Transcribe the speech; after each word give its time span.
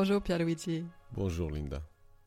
Bonjour 0.00 0.22
Pierluigi. 0.22 0.84
Bonjour 1.10 1.50
Linda. 1.50 1.82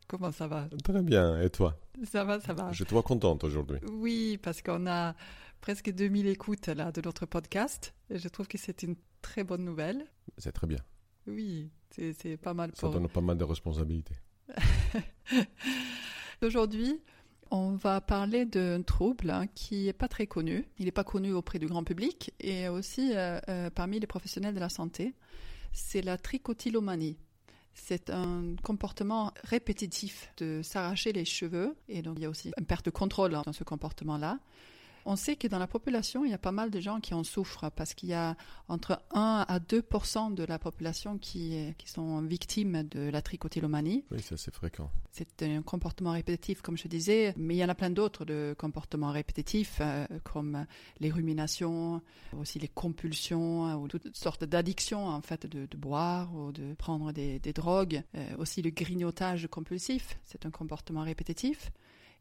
Comment 0.06 0.34
ça 0.34 0.46
va? 0.46 0.68
Très 0.84 1.02
bien, 1.02 1.40
et 1.42 1.50
toi? 1.50 1.80
Ça 2.04 2.26
va, 2.26 2.42
ça 2.42 2.54
va. 2.54 2.70
Je 2.74 2.84
te 2.84 2.90
vois 2.90 3.02
contente 3.02 3.46
aujourd'hui. 3.46 3.78
Oui, 3.90 4.38
parce 4.44 4.62
qu'on 4.62 4.88
a 4.88 5.16
presque 5.62 5.90
2000 5.90 6.28
écoutes 6.28 6.68
là 6.68 6.92
de 6.92 7.00
notre 7.00 7.26
podcast 7.26 7.94
et 8.10 8.20
je 8.20 8.28
trouve 8.28 8.50
que 8.50 8.58
c'est 8.58 8.84
une 8.84 8.98
très 9.22 9.46
bonne 9.46 9.64
nouvelle. 9.64 10.04
C'est 10.38 10.52
très 10.52 10.68
bien. 10.68 10.80
Oui, 11.28 11.72
c'est 11.92 12.36
pas 12.36 12.54
mal 12.54 12.72
Ça 12.74 12.90
donne 12.90 13.08
pas 13.08 13.22
mal 13.22 13.38
de 13.38 13.46
responsabilités. 13.46 14.16
Aujourd'hui, 16.44 17.00
on 17.52 17.76
va 17.76 18.02
parler 18.02 18.44
d'un 18.44 18.82
trouble 18.82 19.30
hein, 19.30 19.48
qui 19.56 19.86
n'est 19.86 19.94
pas 19.94 20.10
très 20.10 20.28
connu. 20.28 20.68
Il 20.78 20.86
n'est 20.86 20.92
pas 20.92 21.06
connu 21.06 21.32
auprès 21.32 21.58
du 21.58 21.68
grand 21.68 21.86
public 21.86 22.34
et 22.42 22.68
aussi 22.68 23.14
euh, 23.16 23.40
euh, 23.48 23.70
parmi 23.70 24.02
les 24.02 24.08
professionnels 24.08 24.56
de 24.56 24.60
la 24.60 24.68
santé. 24.68 25.16
C'est 25.72 26.02
la 26.02 26.18
tricotylomanie. 26.18 27.18
C'est 27.74 28.10
un 28.10 28.56
comportement 28.64 29.32
répétitif 29.44 30.32
de 30.38 30.62
s'arracher 30.64 31.14
les 31.14 31.26
cheveux 31.26 31.76
et 31.88 32.02
donc 32.02 32.18
il 32.18 32.24
y 32.24 32.26
a 32.26 32.30
aussi 32.30 32.52
une 32.58 32.66
perte 32.66 32.86
de 32.86 32.92
contrôle 32.92 33.32
dans 33.32 33.54
ce 33.54 33.64
comportement-là. 33.64 34.40
On 35.06 35.16
sait 35.16 35.36
que 35.36 35.48
dans 35.48 35.60
la 35.60 35.68
population, 35.68 36.26
il 36.26 36.32
y 36.32 36.34
a 36.34 36.38
pas 36.38 36.52
mal 36.52 36.70
de 36.70 36.80
gens 36.80 37.00
qui 37.00 37.14
en 37.14 37.24
souffrent 37.24 37.70
parce 37.72 37.94
qu'il 37.94 38.10
y 38.10 38.14
a 38.14 38.36
entre 38.68 39.02
1 39.12 39.46
à 39.48 39.60
2% 39.60 40.34
de 40.34 40.44
la 40.44 40.60
population 40.60 41.18
qui, 41.18 41.74
qui 41.78 41.90
sont 41.90 42.22
victimes 42.22 42.84
de 42.84 43.10
la 43.10 43.22
tricotylomanie. 43.22 44.06
Oui, 44.12 44.20
c'est 44.22 44.36
assez 44.36 44.52
fréquent. 44.52 44.92
C'est 45.12 45.44
un 45.44 45.62
comportement 45.62 46.12
répétitif, 46.12 46.62
comme 46.62 46.78
je 46.78 46.88
disais, 46.88 47.34
mais 47.38 47.56
il 47.56 47.58
y 47.58 47.66
en 47.66 47.70
a 47.70 47.76
plein 47.76 47.90
d'autres 47.90 48.26
de 48.26 48.56
comportements 48.58 49.12
répétitifs, 49.12 49.80
euh, 49.82 50.06
comme 50.24 50.66
les 51.00 51.12
ruminations, 51.12 52.02
aussi 52.38 52.60
les 52.60 52.68
compulsions, 52.68 53.76
ou 53.76 53.88
toutes 53.88 54.16
sortes 54.16 54.44
d'addictions, 54.44 55.08
en 55.08 55.22
fait, 55.22 55.46
de, 55.48 55.68
boire 55.78 56.34
ou 56.36 56.52
de 56.52 56.74
prendre 56.76 57.12
des, 57.12 57.40
drogues. 57.54 58.04
Euh, 58.16 58.38
aussi 58.38 58.62
le 58.62 58.70
grignotage 58.70 59.48
compulsif, 59.48 60.18
c'est 60.26 60.46
un 60.46 60.52
comportement 60.52 61.02
répétitif. 61.02 61.72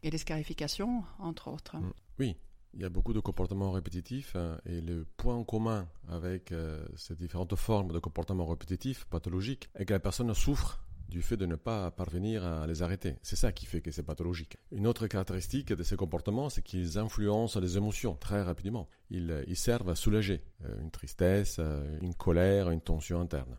Et 0.03 0.11
les 0.11 0.19
scarifications, 0.19 1.05
entre 1.19 1.49
autres. 1.49 1.77
Mm. 1.77 1.93
Oui, 2.19 2.37
il 2.75 2.81
y 2.81 2.85
a 2.85 2.89
beaucoup 2.89 3.13
de 3.13 3.21
comportements 3.21 3.73
répétitifs 3.73 4.37
hein, 4.37 4.59
et 4.67 4.81
le 4.81 5.05
point 5.17 5.43
commun 5.45 5.89
avec 6.09 6.53
euh, 6.53 6.85
ces 6.97 7.17
différentes 7.17 7.57
formes 7.57 7.93
de 7.93 7.99
comportements 7.99 8.47
répétitifs 8.47 9.05
pathologiques 9.07 9.69
est 9.75 9.85
que 9.85 9.93
la 9.93 10.01
personne 10.01 10.33
souffre 10.35 10.81
du 11.09 11.23
fait 11.23 11.37
de 11.37 11.45
ne 11.45 11.57
pas 11.57 11.91
parvenir 11.91 12.45
à 12.45 12.67
les 12.69 12.83
arrêter. 12.83 13.17
C'est 13.23 13.37
ça 13.37 13.51
qui 13.51 13.67
fait 13.67 13.81
que 13.81 13.91
c'est 13.91 14.05
pathologique. 14.05 14.57
Une 14.71 14.87
autre 14.87 15.09
caractéristique 15.09 15.73
de 15.73 15.83
ces 15.83 15.97
comportements, 15.97 16.49
c'est 16.49 16.63
qu'ils 16.63 16.99
influencent 16.99 17.59
les 17.59 17.77
émotions 17.77 18.15
très 18.15 18.43
rapidement. 18.43 18.89
Ils, 19.11 19.45
ils 19.49 19.57
servent 19.57 19.89
à 19.89 19.97
soulager 19.97 20.45
euh, 20.65 20.81
une 20.81 20.93
tristesse, 20.93 21.57
euh, 21.59 21.99
une 22.01 22.15
colère, 22.15 22.71
une 22.71 22.81
tension 22.81 23.21
interne. 23.21 23.59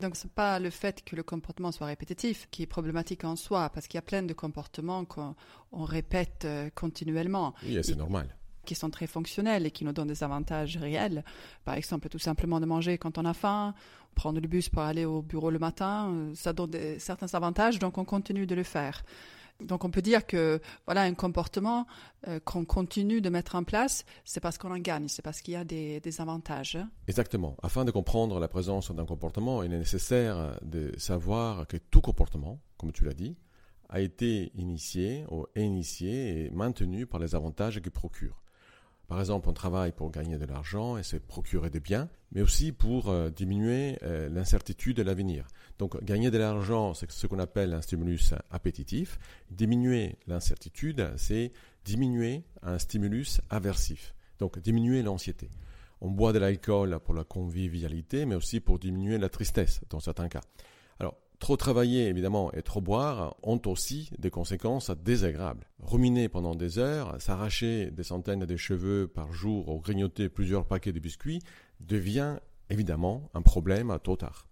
Donc 0.00 0.16
ce 0.16 0.24
n'est 0.26 0.32
pas 0.34 0.58
le 0.58 0.70
fait 0.70 1.04
que 1.04 1.16
le 1.16 1.22
comportement 1.22 1.72
soit 1.72 1.86
répétitif 1.86 2.48
qui 2.50 2.62
est 2.62 2.66
problématique 2.66 3.24
en 3.24 3.36
soi, 3.36 3.70
parce 3.70 3.86
qu'il 3.86 3.98
y 3.98 3.98
a 3.98 4.02
plein 4.02 4.22
de 4.22 4.34
comportements 4.34 5.04
qu'on 5.04 5.34
répète 5.72 6.44
euh, 6.44 6.70
continuellement. 6.74 7.54
Oui, 7.64 7.78
c'est 7.82 7.96
normal 7.96 8.34
qui 8.66 8.74
sont 8.74 8.90
très 8.90 9.06
fonctionnels 9.06 9.64
et 9.64 9.70
qui 9.70 9.84
nous 9.84 9.92
donnent 9.92 10.08
des 10.08 10.24
avantages 10.24 10.76
réels. 10.76 11.24
Par 11.64 11.76
exemple, 11.76 12.08
tout 12.08 12.18
simplement 12.18 12.58
de 12.58 12.66
manger 12.66 12.98
quand 12.98 13.16
on 13.16 13.24
a 13.24 13.32
faim, 13.32 13.74
prendre 14.16 14.40
le 14.40 14.48
bus 14.48 14.68
pour 14.68 14.82
aller 14.82 15.04
au 15.04 15.22
bureau 15.22 15.50
le 15.50 15.58
matin, 15.58 16.10
euh, 16.10 16.34
ça 16.34 16.52
donne 16.52 16.72
certains 16.98 17.32
avantages, 17.34 17.78
donc 17.78 17.96
on 17.96 18.04
continue 18.04 18.44
de 18.44 18.54
le 18.54 18.64
faire. 18.64 19.04
Donc 19.60 19.84
on 19.84 19.90
peut 19.90 20.02
dire 20.02 20.26
que 20.26 20.60
voilà 20.84 21.02
un 21.02 21.14
comportement 21.14 21.86
euh, 22.28 22.40
qu'on 22.40 22.64
continue 22.64 23.20
de 23.20 23.30
mettre 23.30 23.54
en 23.54 23.64
place, 23.64 24.04
c'est 24.24 24.40
parce 24.40 24.58
qu'on 24.58 24.70
en 24.70 24.78
gagne, 24.78 25.08
c'est 25.08 25.22
parce 25.22 25.40
qu'il 25.40 25.54
y 25.54 25.56
a 25.56 25.64
des, 25.64 26.00
avantages. 26.20 26.78
Exactement. 27.08 27.56
Afin 27.62 27.84
de 27.84 27.90
comprendre 27.90 28.38
la 28.38 28.48
présence 28.48 28.90
d'un 28.90 29.06
comportement, 29.06 29.62
il 29.62 29.72
est 29.72 29.78
nécessaire 29.78 30.58
de 30.62 30.92
savoir 30.98 31.66
que 31.66 31.76
tout 31.76 32.00
comportement, 32.00 32.60
comme 32.76 32.92
tu 32.92 33.04
l'as 33.04 33.14
dit, 33.14 33.36
a 33.88 34.00
été 34.00 34.50
initié 34.54 35.24
initié 35.54 36.46
et 36.46 36.50
maintenu 36.50 37.06
par 37.06 37.20
les 37.20 37.34
avantages 37.34 37.80
qu'il 37.80 37.92
procure. 37.92 38.42
Par 39.08 39.20
exemple, 39.20 39.48
on 39.48 39.52
travaille 39.52 39.92
pour 39.92 40.10
gagner 40.10 40.36
de 40.36 40.44
l'argent 40.46 40.96
et 40.96 41.04
se 41.04 41.16
procurer 41.16 41.70
des 41.70 41.78
biens, 41.78 42.08
mais 42.32 42.42
aussi 42.42 42.72
pour 42.72 43.08
euh, 43.08 43.30
diminuer 43.30 43.98
euh, 44.02 44.28
l'incertitude 44.28 44.96
de 44.96 45.02
l'avenir. 45.02 45.46
Donc, 45.78 46.02
gagner 46.02 46.30
de 46.30 46.38
l'argent, 46.38 46.92
c'est 46.92 47.10
ce 47.10 47.26
qu'on 47.28 47.38
appelle 47.38 47.72
un 47.72 47.82
stimulus 47.82 48.34
appétitif. 48.50 49.18
Diminuer 49.50 50.16
l'incertitude, 50.26 51.12
c'est 51.16 51.52
diminuer 51.84 52.42
un 52.62 52.78
stimulus 52.78 53.40
aversif. 53.48 54.14
Donc, 54.40 54.58
diminuer 54.58 55.02
l'anxiété. 55.02 55.50
On 56.00 56.10
boit 56.10 56.32
de 56.32 56.38
l'alcool 56.38 56.98
pour 57.04 57.14
la 57.14 57.24
convivialité, 57.24 58.26
mais 58.26 58.34
aussi 58.34 58.60
pour 58.60 58.78
diminuer 58.78 59.18
la 59.18 59.28
tristesse, 59.28 59.80
dans 59.88 60.00
certains 60.00 60.28
cas. 60.28 60.42
Trop 61.38 61.56
travailler, 61.56 62.06
évidemment, 62.06 62.50
et 62.52 62.62
trop 62.62 62.80
boire 62.80 63.36
ont 63.42 63.60
aussi 63.66 64.10
des 64.18 64.30
conséquences 64.30 64.90
désagréables. 64.90 65.66
Ruminer 65.80 66.28
pendant 66.28 66.54
des 66.54 66.78
heures, 66.78 67.20
s'arracher 67.20 67.90
des 67.90 68.02
centaines 68.02 68.46
de 68.46 68.56
cheveux 68.56 69.06
par 69.06 69.32
jour 69.32 69.68
ou 69.68 69.78
grignoter 69.80 70.28
plusieurs 70.28 70.66
paquets 70.66 70.92
de 70.92 70.98
biscuits 70.98 71.42
devient 71.80 72.38
évidemment 72.70 73.28
un 73.34 73.42
problème 73.42 73.90
à 73.90 73.98
tôt 73.98 74.16
tard. 74.16 74.46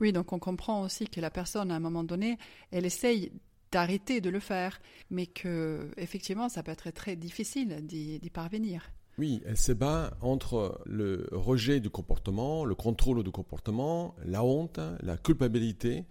Oui, 0.00 0.12
donc 0.12 0.32
on 0.32 0.38
comprend 0.38 0.82
aussi 0.82 1.06
que 1.06 1.20
la 1.20 1.30
personne, 1.30 1.70
à 1.70 1.76
un 1.76 1.80
moment 1.80 2.04
donné, 2.04 2.38
elle 2.70 2.84
essaye 2.84 3.32
d'arrêter 3.72 4.20
de 4.20 4.30
le 4.30 4.40
faire, 4.40 4.80
mais 5.10 5.26
que 5.26 5.90
effectivement, 5.96 6.48
ça 6.48 6.62
peut 6.62 6.72
être 6.72 6.90
très 6.90 7.16
difficile 7.16 7.84
d'y 7.86 8.30
parvenir. 8.30 8.90
Oui, 9.18 9.42
elle 9.46 9.56
se 9.56 9.72
bat 9.72 10.16
entre 10.20 10.82
le 10.84 11.26
rejet 11.32 11.80
du 11.80 11.88
comportement, 11.88 12.66
le 12.66 12.74
contrôle 12.74 13.24
du 13.24 13.30
comportement, 13.30 14.14
la 14.24 14.44
honte, 14.44 14.78
la 15.00 15.16
culpabilité 15.16 16.04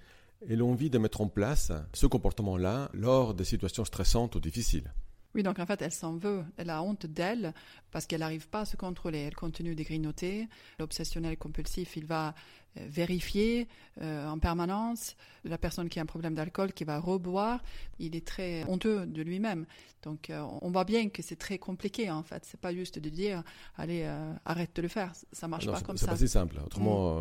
et 0.48 0.56
l'envie 0.56 0.90
de 0.90 0.98
mettre 0.98 1.22
en 1.22 1.28
place 1.28 1.72
ce 1.94 2.08
comportement-là 2.08 2.90
lors 2.94 3.34
des 3.34 3.46
situations 3.46 3.86
stressantes 3.86 4.36
ou 4.36 4.40
difficiles. 4.40 4.92
Oui, 5.36 5.44
donc 5.44 5.60
en 5.60 5.66
fait, 5.66 5.82
elle 5.82 5.92
s'en 5.92 6.16
veut. 6.16 6.46
Elle 6.56 6.70
a 6.70 6.82
honte 6.82 7.06
d'elle 7.06 7.54
parce 7.92 8.06
qu'elle 8.06 8.22
n'arrive 8.22 8.48
pas 8.48 8.62
à 8.62 8.66
se 8.66 8.78
contrôler. 8.78 9.20
Elle 9.20 9.36
continue 9.36 9.76
de 9.76 9.84
grignoter. 9.84 10.48
L'obsessionnel 10.80 11.38
compulsif, 11.38 11.98
il 11.98 12.06
va 12.06 12.34
euh, 12.78 12.86
vérifier 12.88 13.68
euh, 14.02 14.30
en 14.30 14.40
permanence. 14.40 15.18
La 15.44 15.58
personne 15.58 15.90
qui 15.90 16.00
a 16.00 16.04
un 16.04 16.06
problème 16.06 16.36
d'alcool, 16.36 16.72
qui 16.72 16.86
va 16.86 17.00
reboire, 17.00 17.62
il 18.00 18.16
est 18.16 18.26
très 18.26 18.64
honteux 18.70 19.06
de 19.06 19.22
lui-même. 19.22 19.66
Donc 20.04 20.30
euh, 20.30 20.42
on 20.62 20.72
voit 20.72 20.86
bien 20.86 21.10
que 21.10 21.22
c'est 21.22 21.36
très 21.36 21.58
compliqué 21.58 22.10
en 22.10 22.24
fait. 22.24 22.46
C'est 22.46 22.60
pas 22.60 22.74
juste 22.74 22.98
de 23.00 23.10
dire 23.10 23.44
allez 23.78 24.10
arrête 24.46 24.74
de 24.74 24.82
le 24.82 24.88
faire. 24.88 25.12
Ça 25.34 25.50
marche 25.50 25.66
pas 25.66 25.82
comme 25.82 25.98
ça. 25.98 26.06
C'est 26.06 26.12
pas 26.12 26.18
si 26.18 26.30
simple. 26.30 26.62
Autrement, 26.66 27.20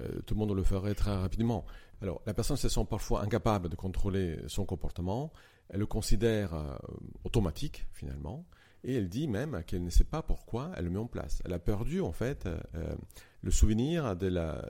mm. 0.00 0.22
tout 0.26 0.34
le 0.34 0.38
monde 0.38 0.56
le 0.56 0.64
ferait 0.64 0.96
très 0.96 1.14
rapidement. 1.14 1.64
Alors 2.02 2.20
la 2.26 2.34
personne 2.34 2.56
se 2.56 2.68
sent 2.68 2.84
parfois 2.88 3.22
incapable 3.22 3.68
de 3.68 3.76
contrôler 3.76 4.38
son 4.48 4.64
comportement. 4.64 5.32
Elle 5.68 5.80
le 5.80 5.86
considère 5.86 6.54
euh, 6.54 6.76
automatique 7.24 7.86
finalement, 7.92 8.44
et 8.84 8.94
elle 8.94 9.08
dit 9.08 9.28
même 9.28 9.62
qu'elle 9.66 9.82
ne 9.82 9.90
sait 9.90 10.04
pas 10.04 10.22
pourquoi 10.22 10.70
elle 10.76 10.84
le 10.84 10.90
met 10.90 10.98
en 10.98 11.06
place. 11.06 11.42
Elle 11.44 11.52
a 11.52 11.58
perdu 11.58 12.00
en 12.00 12.12
fait 12.12 12.46
euh, 12.46 12.58
euh, 12.74 12.94
le 13.42 13.50
souvenir 13.50 14.16
de, 14.16 14.28
la, 14.28 14.68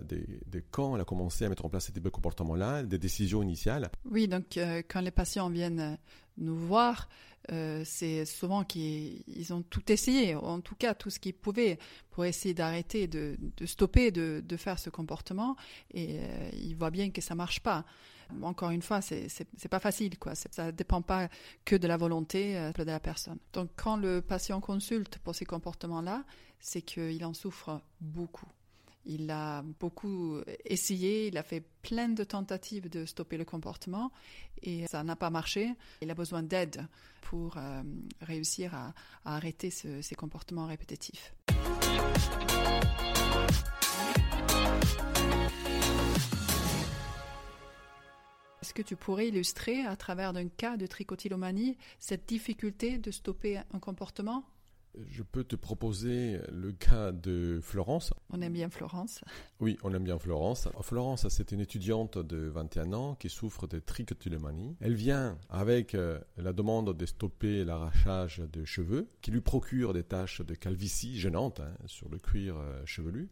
quand 0.71 0.95
elle 0.95 1.01
a 1.01 1.05
commencé 1.05 1.45
à 1.45 1.49
mettre 1.49 1.65
en 1.65 1.69
place 1.69 1.87
ce 1.87 1.93
type 1.93 2.03
de 2.03 2.09
comportement-là, 2.09 2.83
des 2.83 2.99
décisions 2.99 3.43
initiales. 3.43 3.91
Oui, 4.11 4.29
donc 4.29 4.59
quand 4.89 5.01
les 5.01 5.11
patients 5.11 5.49
viennent 5.49 5.97
nous 6.37 6.57
voir, 6.57 7.09
c'est 7.85 8.27
souvent 8.27 8.65
qu'ils 8.65 9.53
ont 9.55 9.63
tout 9.63 9.91
essayé, 9.91 10.35
en 10.35 10.61
tout 10.61 10.75
cas 10.75 10.93
tout 10.93 11.09
ce 11.09 11.19
qu'ils 11.19 11.33
pouvaient 11.33 11.79
pour 12.11 12.27
essayer 12.27 12.53
d'arrêter, 12.53 13.07
de, 13.07 13.39
de, 13.57 13.65
stopper 13.65 14.11
de, 14.11 14.57
faire 14.59 14.79
ce 14.79 14.91
comportement, 14.91 15.57
et 15.95 16.19
ils 16.53 16.75
voient 16.75 16.91
bien 16.91 17.11
que 17.11 17.23
ça 17.23 17.35
marche 17.35 17.61
pas. 17.61 17.87
Encore 18.43 18.71
une 18.71 18.83
fois, 18.83 19.01
c'est 19.01 19.69
pas 19.71 19.81
facile, 19.81 20.19
quoi. 20.19 20.35
Ça 20.35 20.73
dépend 20.73 21.03
pas 21.03 21.29
que 21.65 21.77
de 21.77 21.87
la 21.87 21.97
volonté 21.97 22.57
euh, 22.57 22.73
de 22.73 22.83
la 22.85 23.01
personne. 23.01 23.39
Donc, 23.53 23.71
quand 23.77 23.97
le 23.97 24.21
patient 24.21 24.61
consulte 24.61 25.19
pour 25.19 25.35
ces 25.35 25.45
comportements-là, 25.45 26.25
c'est 26.61 26.83
qu'il 26.83 27.25
en 27.25 27.35
souffre 27.35 27.81
beaucoup. 28.01 28.49
Il 29.09 29.31
a 29.31 29.63
beaucoup 29.79 30.41
essayé, 30.65 31.29
il 31.29 31.39
a 31.39 31.45
fait 31.45 31.63
plein 31.83 32.09
de 32.09 32.25
tentatives 32.25 32.91
de 32.91 33.05
stopper 33.05 33.37
le 33.37 33.45
comportement 33.45 34.11
et 34.63 34.85
ça 34.89 35.05
n'a 35.05 35.15
pas 35.15 35.31
marché. 35.31 35.73
Il 36.03 36.11
a 36.11 36.15
besoin 36.15 36.43
d'aide 36.43 36.85
pour 37.21 37.57
euh, 37.57 37.83
réussir 38.21 38.75
à, 38.75 38.95
arrêter 39.25 39.71
ces 39.71 40.15
comportements 40.17 40.67
répétitifs. 40.67 41.33
Est-ce 48.63 48.73
que 48.73 48.83
tu 48.83 48.97
pourrais 48.97 49.29
illustrer 49.29 49.85
à 49.85 49.97
travers 49.97 50.33
d'un 50.33 50.49
cas 50.49 50.77
de 50.77 50.87
tricotylomanie 50.87 51.77
cette 51.99 52.27
difficulté 52.27 52.99
de 52.99 53.11
stopper 53.11 53.59
un 53.73 53.79
comportement? 53.79 54.45
Je 55.11 55.23
peux 55.23 55.45
te 55.45 55.57
proposer 55.57 56.41
le 56.51 56.73
cas 56.73 57.13
de 57.13 57.61
Florence. 57.63 58.15
On 58.31 58.41
aime 58.41 58.55
bien 58.55 58.71
Florence. 58.71 59.21
Oui, 59.61 59.77
on 59.83 59.93
aime 59.93 60.05
bien 60.05 60.19
Florence. 60.19 60.69
Florence, 60.81 61.29
c'est 61.29 61.53
une 61.53 61.61
étudiante 61.61 62.17
de 62.17 62.49
21 62.49 62.95
ans 62.95 63.15
qui 63.15 63.29
souffre 63.29 63.67
de 63.67 63.79
tricotylomanie. 63.79 64.75
Elle 64.81 64.95
vient 64.95 65.37
avec 65.51 65.95
euh, 65.95 66.19
la 66.39 66.55
demande 66.55 66.97
de 66.97 67.07
stopper 67.07 67.63
l'arrachage 67.65 68.39
de 68.39 68.65
cheveux, 68.65 69.09
qui 69.21 69.31
lui 69.31 69.43
procure 69.43 69.93
des 69.93 70.03
taches 70.03 70.41
de 70.41 70.55
calvitie 70.55 71.19
gênantes 71.19 71.61
hein, 71.61 71.75
sur 71.85 72.09
le 72.09 72.19
cuir 72.19 72.57
euh, 72.57 72.81
chevelu. 72.87 73.29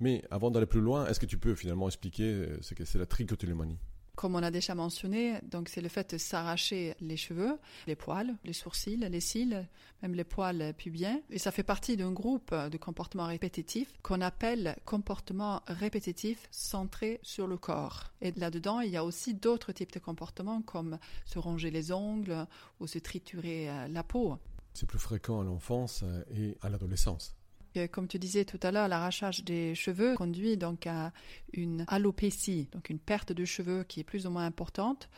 Mais 0.00 0.22
avant 0.30 0.50
d'aller 0.50 0.66
plus 0.66 0.82
loin, 0.82 1.06
est-ce 1.06 1.18
que 1.18 1.26
tu 1.26 1.38
peux 1.38 1.54
finalement 1.54 1.86
expliquer 1.86 2.46
ce 2.60 2.74
que 2.74 2.84
c'est 2.84 2.98
la 2.98 3.06
trichotillomanie? 3.06 3.78
Comme 4.18 4.34
on 4.34 4.42
a 4.42 4.50
déjà 4.50 4.74
mentionné, 4.74 5.38
donc 5.44 5.68
c'est 5.68 5.80
le 5.80 5.88
fait 5.88 6.14
de 6.14 6.18
s'arracher 6.18 6.96
les 7.00 7.16
cheveux, 7.16 7.56
les 7.86 7.94
poils, 7.94 8.34
les 8.42 8.52
sourcils, 8.52 8.96
les 8.96 9.20
cils, 9.20 9.64
même 10.02 10.12
les 10.12 10.24
poils 10.24 10.74
pubiens. 10.76 11.20
Et 11.30 11.38
ça 11.38 11.52
fait 11.52 11.62
partie 11.62 11.96
d'un 11.96 12.10
groupe 12.10 12.52
de 12.52 12.76
comportements 12.78 13.26
répétitifs 13.26 13.96
qu'on 14.02 14.20
appelle 14.20 14.76
comportements 14.84 15.62
répétitifs 15.68 16.48
centrés 16.50 17.20
sur 17.22 17.46
le 17.46 17.56
corps. 17.58 18.10
Et 18.20 18.32
là-dedans, 18.32 18.80
il 18.80 18.90
y 18.90 18.96
a 18.96 19.04
aussi 19.04 19.34
d'autres 19.34 19.70
types 19.70 19.92
de 19.92 20.00
comportements 20.00 20.62
comme 20.62 20.98
se 21.24 21.38
ronger 21.38 21.70
les 21.70 21.92
ongles 21.92 22.44
ou 22.80 22.88
se 22.88 22.98
triturer 22.98 23.70
euh, 23.70 23.86
la 23.86 24.02
peau. 24.02 24.36
C'est 24.74 24.86
plus 24.86 24.98
fréquent 24.98 25.42
à 25.42 25.44
l'enfance 25.44 26.02
et 26.34 26.58
à 26.60 26.68
l'adolescence. 26.68 27.37
Comme 27.86 28.08
tu 28.08 28.18
disais 28.18 28.44
tout 28.44 28.60
à 28.62 28.70
l'heure, 28.70 28.88
l'arrachage 28.88 29.44
des 29.44 29.74
cheveux 29.74 30.14
conduit 30.14 30.56
donc 30.56 30.86
à 30.86 31.12
une 31.52 31.84
alopécie, 31.88 32.68
donc 32.72 32.90
une 32.90 32.98
perte 32.98 33.32
de 33.32 33.44
cheveux 33.44 33.84
qui 33.84 34.00
est 34.00 34.04
plus 34.04 34.26
ou 34.26 34.30
moins 34.30 34.46
importante 34.46 35.08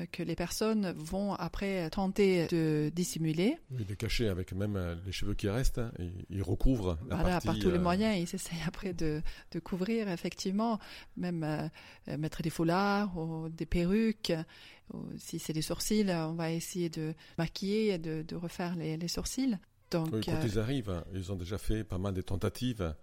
euh, 0.00 0.06
que 0.10 0.22
les 0.22 0.34
personnes 0.34 0.92
vont 0.92 1.34
après 1.34 1.90
tenter 1.90 2.46
de 2.46 2.90
dissimuler. 2.94 3.58
Oui, 3.70 3.84
de 3.84 3.94
cacher 3.94 4.28
avec 4.28 4.52
même 4.52 4.76
euh, 4.76 4.94
les 5.04 5.12
cheveux 5.12 5.34
qui 5.34 5.48
restent, 5.48 5.78
hein, 5.78 5.92
ils 6.30 6.42
recouvrent 6.42 6.98
la 7.08 7.16
voilà, 7.16 7.40
par 7.40 7.58
tous 7.58 7.70
les 7.70 7.76
euh, 7.76 7.82
moyens, 7.82 8.16
ils 8.16 8.34
essayent 8.34 8.62
après 8.66 8.94
de, 8.94 9.20
de 9.50 9.58
couvrir 9.58 10.08
effectivement, 10.08 10.78
même 11.16 11.70
mettre 12.06 12.42
des 12.42 12.50
foulards 12.50 13.16
ou 13.18 13.48
des 13.50 13.66
perruques. 13.66 14.32
Ou, 14.94 15.04
si 15.16 15.38
c'est 15.38 15.52
des 15.52 15.62
sourcils, 15.62 16.10
on 16.10 16.34
va 16.34 16.52
essayer 16.52 16.88
de 16.88 17.14
maquiller, 17.38 17.98
de, 17.98 18.22
de 18.22 18.36
refaire 18.36 18.74
les, 18.76 18.96
les 18.96 19.08
sourcils 19.08 19.58
quand 19.92 20.12
euh, 20.12 20.44
ils 20.44 20.58
arrivent, 20.58 21.02
ils 21.14 21.32
ont 21.32 21.36
déjà 21.36 21.58
fait 21.58 21.84
pas 21.84 21.98
mal 21.98 22.14
de 22.14 22.22
tentatives 22.22 22.94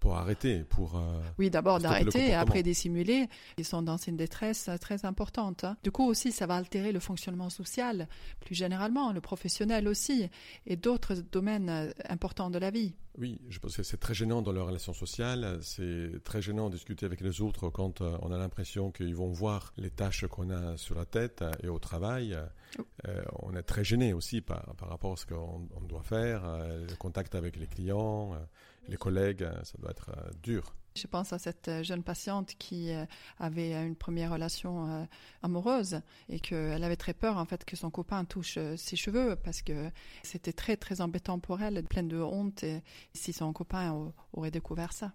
pour 0.00 0.16
arrêter, 0.16 0.64
pour... 0.64 0.96
Euh, 0.96 1.20
oui, 1.38 1.50
d'abord 1.50 1.78
d'arrêter 1.78 2.28
et 2.28 2.34
après 2.34 2.62
dissimuler. 2.62 3.28
Ils 3.58 3.64
sont 3.64 3.82
dans 3.82 3.96
une 3.96 4.16
détresse 4.16 4.68
très 4.80 5.04
importante. 5.04 5.64
Hein. 5.64 5.76
Du 5.82 5.90
coup 5.90 6.04
aussi, 6.04 6.32
ça 6.32 6.46
va 6.46 6.56
altérer 6.56 6.92
le 6.92 7.00
fonctionnement 7.00 7.50
social, 7.50 8.08
plus 8.40 8.54
généralement, 8.54 9.12
le 9.12 9.20
professionnel 9.20 9.88
aussi, 9.88 10.28
et 10.66 10.76
d'autres 10.76 11.14
domaines 11.14 11.68
euh, 11.68 11.90
importants 12.08 12.50
de 12.50 12.58
la 12.58 12.70
vie. 12.70 12.94
Oui, 13.16 13.40
je 13.48 13.60
pense 13.60 13.76
que 13.76 13.84
c'est 13.84 13.96
très 13.96 14.14
gênant 14.14 14.42
dans 14.42 14.50
leurs 14.50 14.66
relations 14.66 14.92
sociales. 14.92 15.58
C'est 15.62 16.22
très 16.24 16.42
gênant 16.42 16.68
de 16.68 16.74
discuter 16.74 17.06
avec 17.06 17.20
les 17.20 17.40
autres 17.40 17.70
quand 17.70 18.00
on 18.00 18.32
a 18.32 18.38
l'impression 18.38 18.90
qu'ils 18.90 19.14
vont 19.14 19.30
voir 19.30 19.72
les 19.76 19.90
tâches 19.90 20.26
qu'on 20.26 20.50
a 20.50 20.76
sur 20.76 20.96
la 20.96 21.04
tête 21.04 21.44
et 21.62 21.68
au 21.68 21.78
travail. 21.78 22.36
Euh, 23.08 23.22
on 23.40 23.54
est 23.54 23.62
très 23.62 23.84
gêné 23.84 24.12
aussi 24.12 24.40
par, 24.40 24.74
par 24.76 24.88
rapport 24.88 25.12
à 25.12 25.16
ce 25.16 25.26
qu'on 25.26 25.68
doit 25.88 26.02
faire, 26.02 26.42
euh, 26.44 26.86
le 26.88 26.96
contact 26.96 27.34
avec 27.34 27.56
les 27.56 27.66
clients, 27.66 28.34
euh, 28.34 28.38
les 28.88 28.96
collègues, 28.96 29.46
ça 29.62 29.78
doit 29.78 29.90
être 29.90 30.10
dur. 30.42 30.74
Je 30.96 31.08
pense 31.08 31.32
à 31.32 31.38
cette 31.38 31.82
jeune 31.82 32.04
patiente 32.04 32.54
qui 32.56 32.92
avait 33.40 33.72
une 33.84 33.96
première 33.96 34.30
relation 34.30 35.08
amoureuse 35.42 36.00
et 36.28 36.38
qu'elle 36.38 36.84
avait 36.84 36.94
très 36.94 37.14
peur 37.14 37.36
en 37.36 37.44
fait 37.46 37.64
que 37.64 37.74
son 37.74 37.90
copain 37.90 38.24
touche 38.24 38.58
ses 38.76 38.94
cheveux 38.94 39.34
parce 39.34 39.60
que 39.60 39.90
c'était 40.22 40.52
très 40.52 40.76
très 40.76 41.00
embêtant 41.00 41.40
pour 41.40 41.60
elle, 41.62 41.82
pleine 41.82 42.06
de 42.06 42.18
honte 42.18 42.64
si 43.12 43.32
son 43.32 43.52
copain 43.52 44.12
aurait 44.32 44.52
découvert 44.52 44.92
ça. 44.92 45.12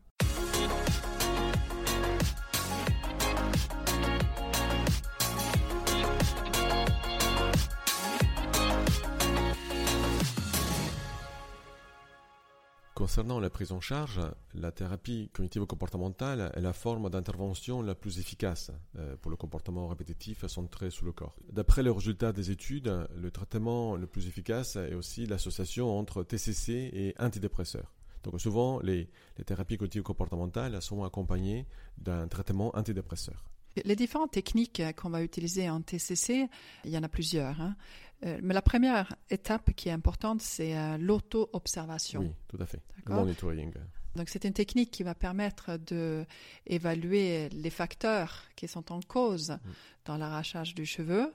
Concernant 13.00 13.40
la 13.40 13.50
prise 13.50 13.72
en 13.72 13.80
charge, 13.80 14.20
la 14.54 14.74
thérapie 14.74 15.30
cognitivo-comportementale 15.32 16.52
est 16.54 16.60
la 16.60 16.74
forme 16.74 17.10
d'intervention 17.10 17.82
la 17.82 17.96
plus 17.96 18.20
efficace 18.20 18.72
euh, 18.98 19.16
pour 19.16 19.32
le 19.32 19.38
comportement 19.38 19.88
répétitif 19.88 20.46
centré 20.48 20.90
sur 20.90 21.06
le 21.06 21.14
corps. 21.14 21.34
D'après 21.50 21.82
les 21.82 21.92
résultats 21.92 22.34
des 22.34 22.52
études, 22.52 23.08
le 23.16 23.32
traitement 23.32 23.96
le 23.96 24.06
plus 24.06 24.28
efficace 24.28 24.76
est 24.76 24.96
aussi 24.96 25.26
l'association 25.26 25.98
entre 25.98 26.24
TCC 26.24 26.90
et 26.92 27.16
antidépresseurs. 27.20 27.94
Donc 28.24 28.42
souvent, 28.42 28.82
les, 28.82 29.08
thérapies 29.46 29.78
cognitivo-comportementales 29.78 30.82
sont 30.82 31.06
accompagnées 31.06 31.68
d'un 32.00 32.28
traitement 32.28 32.76
antidépresseur. 32.76 33.46
Les 33.86 33.96
différentes 33.96 34.32
techniques 34.32 34.82
qu'on 34.98 35.10
va 35.10 35.24
utiliser 35.24 35.70
en 35.70 35.82
TCC, 35.82 36.50
il 36.84 36.92
y 36.92 36.98
en 36.98 37.04
a 37.04 37.08
plusieurs. 37.08 37.62
Hein. 37.62 37.78
Euh, 38.26 38.38
mais 38.42 38.54
la 38.54 38.62
première 38.62 39.16
étape 39.30 39.72
qui 39.76 39.90
est 39.90 39.94
importante, 39.94 40.42
c'est 40.42 40.78
euh, 40.78 40.98
l'auto-observation. 40.98 42.22
Oui, 42.22 42.32
tout 42.48 42.58
à 42.60 42.66
fait. 42.66 42.82
Le 43.06 43.16
monitoring. 43.16 43.74
Donc 44.16 44.30
c'est 44.30 44.44
une 44.44 44.54
technique 44.54 44.92
qui 44.92 45.04
va 45.04 45.16
permettre 45.16 45.78
de 45.78 46.26
évaluer 46.66 47.50
les 47.50 47.70
facteurs 47.70 48.44
qui 48.56 48.68
sont 48.68 48.92
en 48.92 49.00
cause 49.02 49.52
mm. 49.52 49.58
dans 50.06 50.18
l'arrachage 50.18 50.76
du 50.76 50.86
cheveu 50.86 51.34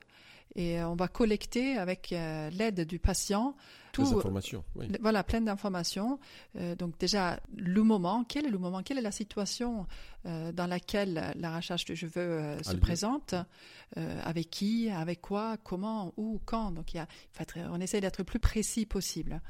et 0.57 0.81
euh, 0.81 0.89
on 0.89 0.95
va 0.95 1.09
collecter 1.09 1.79
avec 1.79 2.11
l'aide 2.11 2.83
du 2.83 2.99
patient 2.99 3.57
tout, 3.95 4.19
informations. 4.19 4.65
Oui. 4.75 4.87
Voilà, 5.01 5.25
plein 5.25 5.41
d'informations. 5.41 6.19
donc 6.79 6.99
déjà 6.99 7.41
le 7.57 7.83
moment, 7.83 8.25
quel 8.29 8.47
est 8.47 8.51
le 8.51 8.59
moment, 8.59 8.83
quelle 8.83 8.99
est 8.99 9.03
la 9.03 9.13
situation 9.13 9.87
dans 10.25 10.67
laquelle 10.69 11.33
l'arrachage 11.37 11.85
de 11.85 11.95
cheveux 11.95 12.57
se 12.63 12.77
présente, 12.77 13.35
avec 13.97 14.51
qui, 14.51 14.91
avec 14.91 15.21
quoi, 15.21 15.57
comment, 15.63 16.13
où, 16.17 16.41
quand. 16.45 16.73
Donc 16.73 16.95
il 16.95 16.99
y 16.99 17.01
a, 17.01 17.07
on 17.71 17.81
essaie 17.81 18.01
d'être 18.01 18.19
le 18.19 18.25
plus 18.25 18.39
précis 18.39 18.87
possible. 18.87 19.41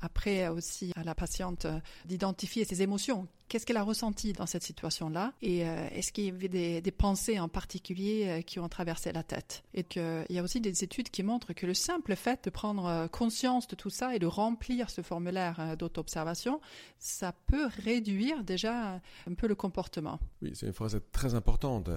Après 0.00 0.48
aussi 0.48 0.92
à 0.96 1.04
la 1.04 1.14
patiente 1.14 1.66
d'identifier 2.06 2.64
ses 2.64 2.82
émotions. 2.82 3.28
Qu'est-ce 3.48 3.64
qu'elle 3.64 3.78
a 3.78 3.82
ressenti 3.82 4.34
dans 4.34 4.44
cette 4.44 4.62
situation-là? 4.62 5.32
Et 5.40 5.66
euh, 5.66 5.88
est-ce 5.92 6.12
qu'il 6.12 6.24
y 6.24 6.28
avait 6.28 6.48
des, 6.48 6.90
pensées 6.90 7.40
en 7.40 7.48
particulier 7.48 8.26
euh, 8.28 8.42
qui 8.42 8.60
ont 8.60 8.68
traversé 8.68 9.10
la 9.10 9.22
tête? 9.22 9.64
Et 9.72 9.84
qu'il 9.84 10.26
y 10.28 10.38
a 10.38 10.42
aussi 10.42 10.60
des 10.60 10.84
études 10.84 11.08
qui 11.08 11.22
montrent 11.22 11.54
que 11.54 11.64
le 11.64 11.72
simple 11.72 12.14
fait 12.14 12.44
de 12.44 12.50
prendre 12.50 12.84
euh, 12.84 13.08
conscience 13.08 13.66
de 13.66 13.74
tout 13.74 13.88
ça 13.88 14.14
et 14.14 14.18
de 14.18 14.26
remplir 14.26 14.90
ce 14.90 15.00
formulaire 15.00 15.76
d'auto-observation, 15.78 16.60
ça 16.98 17.32
peut 17.46 17.68
réduire 17.84 18.44
déjà 18.44 19.00
un 19.26 19.34
peu 19.34 19.46
le 19.46 19.54
comportement. 19.54 20.20
Oui, 20.42 20.50
c'est 20.54 20.66
une 20.66 20.74
phrase 20.74 21.00
très 21.10 21.34
importante. 21.34 21.88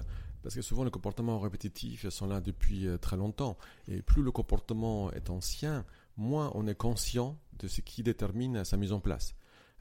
Parce 0.44 0.56
que 0.56 0.62
souvent 0.62 0.86
les 0.86 0.90
comportements 0.90 1.40
répétitifs 1.40 2.08
sont 2.10 2.28
là 2.28 2.40
depuis 2.40 2.88
très 3.00 3.18
longtemps. 3.18 3.58
Et 3.88 4.02
plus 4.02 4.24
le 4.24 4.32
comportement 4.32 5.12
est 5.12 5.30
ancien, 5.30 5.86
moins 6.18 6.52
on 6.56 6.66
est 6.66 6.76
conscient 6.76 7.38
ce 7.68 7.82
qui 7.82 8.04
détermine 8.04 8.64
sa 8.64 8.78
mise 8.78 8.92
en 8.92 9.00
place. 9.00 9.36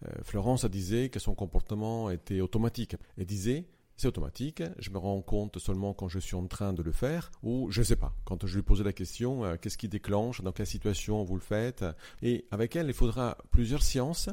Euh, 0.06 0.10
Florence 0.22 0.64
disait 0.64 1.08
que 1.08 1.18
son 1.18 1.34
comportement 1.34 2.10
était 2.10 2.40
automatique. 2.40 2.96
Elle 3.16 3.26
disait 3.26 3.66
c'est 3.96 4.08
automatique, 4.08 4.62
je 4.78 4.88
me 4.88 4.96
rends 4.96 5.20
compte 5.20 5.58
seulement 5.58 5.92
quand 5.92 6.08
je 6.08 6.18
suis 6.18 6.34
en 6.34 6.46
train 6.46 6.72
de 6.72 6.82
le 6.82 6.90
faire, 6.90 7.30
ou 7.42 7.70
je 7.70 7.80
ne 7.80 7.84
sais 7.84 7.96
pas, 7.96 8.14
quand 8.24 8.46
je 8.46 8.56
lui 8.56 8.62
pose 8.62 8.82
la 8.82 8.94
question, 8.94 9.44
euh, 9.44 9.56
qu'est-ce 9.60 9.76
qui 9.76 9.90
déclenche, 9.90 10.40
dans 10.40 10.52
quelle 10.52 10.66
situation 10.66 11.22
vous 11.22 11.34
le 11.34 11.42
faites? 11.42 11.84
Et 12.22 12.46
avec 12.50 12.76
elle, 12.76 12.86
il 12.86 12.94
faudra 12.94 13.36
plusieurs 13.50 13.82
séances 13.82 14.30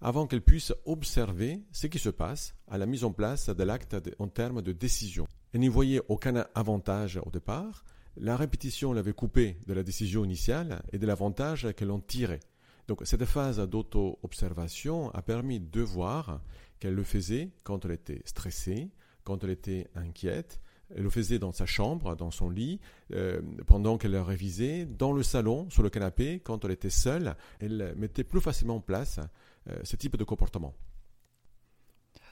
avant 0.00 0.26
qu'elle 0.26 0.40
puisse 0.40 0.72
observer 0.86 1.60
ce 1.70 1.86
qui 1.86 1.98
se 1.98 2.08
passe 2.08 2.54
à 2.66 2.78
la 2.78 2.86
mise 2.86 3.04
en 3.04 3.12
place 3.12 3.50
de 3.50 3.62
l'acte 3.62 3.94
en 4.18 4.28
termes 4.28 4.62
de 4.62 4.72
décision. 4.72 5.26
Elle 5.52 5.60
n'y 5.60 5.68
voyait 5.68 6.00
aucun 6.08 6.46
avantage 6.54 7.20
au 7.22 7.30
départ, 7.30 7.84
la 8.16 8.36
répétition 8.36 8.92
l'avait 8.92 9.12
coupée 9.12 9.58
de 9.66 9.74
la 9.74 9.82
décision 9.82 10.24
initiale 10.24 10.82
et 10.92 10.98
de 10.98 11.06
l'avantage 11.06 11.68
qu'elle 11.76 11.90
en 11.90 12.00
tirait. 12.00 12.40
Donc 12.88 13.02
cette 13.04 13.24
phase 13.24 13.58
d'auto-observation 13.58 15.10
a 15.10 15.22
permis 15.22 15.60
de 15.60 15.80
voir 15.80 16.40
qu'elle 16.78 16.94
le 16.94 17.04
faisait 17.04 17.50
quand 17.62 17.84
elle 17.84 17.92
était 17.92 18.22
stressée, 18.24 18.90
quand 19.24 19.44
elle 19.44 19.50
était 19.50 19.88
inquiète, 19.94 20.60
elle 20.94 21.04
le 21.04 21.10
faisait 21.10 21.38
dans 21.38 21.52
sa 21.52 21.66
chambre, 21.66 22.16
dans 22.16 22.30
son 22.30 22.50
lit, 22.50 22.80
euh, 23.12 23.40
pendant 23.66 23.98
qu'elle 23.98 24.16
révisait, 24.16 24.86
dans 24.86 25.12
le 25.12 25.22
salon, 25.22 25.68
sur 25.70 25.82
le 25.82 25.90
canapé, 25.90 26.40
quand 26.40 26.64
elle 26.64 26.72
était 26.72 26.90
seule. 26.90 27.36
Elle 27.60 27.94
mettait 27.96 28.24
plus 28.24 28.40
facilement 28.40 28.76
en 28.76 28.80
place 28.80 29.20
euh, 29.68 29.78
ce 29.84 29.96
type 29.96 30.16
de 30.16 30.24
comportement. 30.24 30.74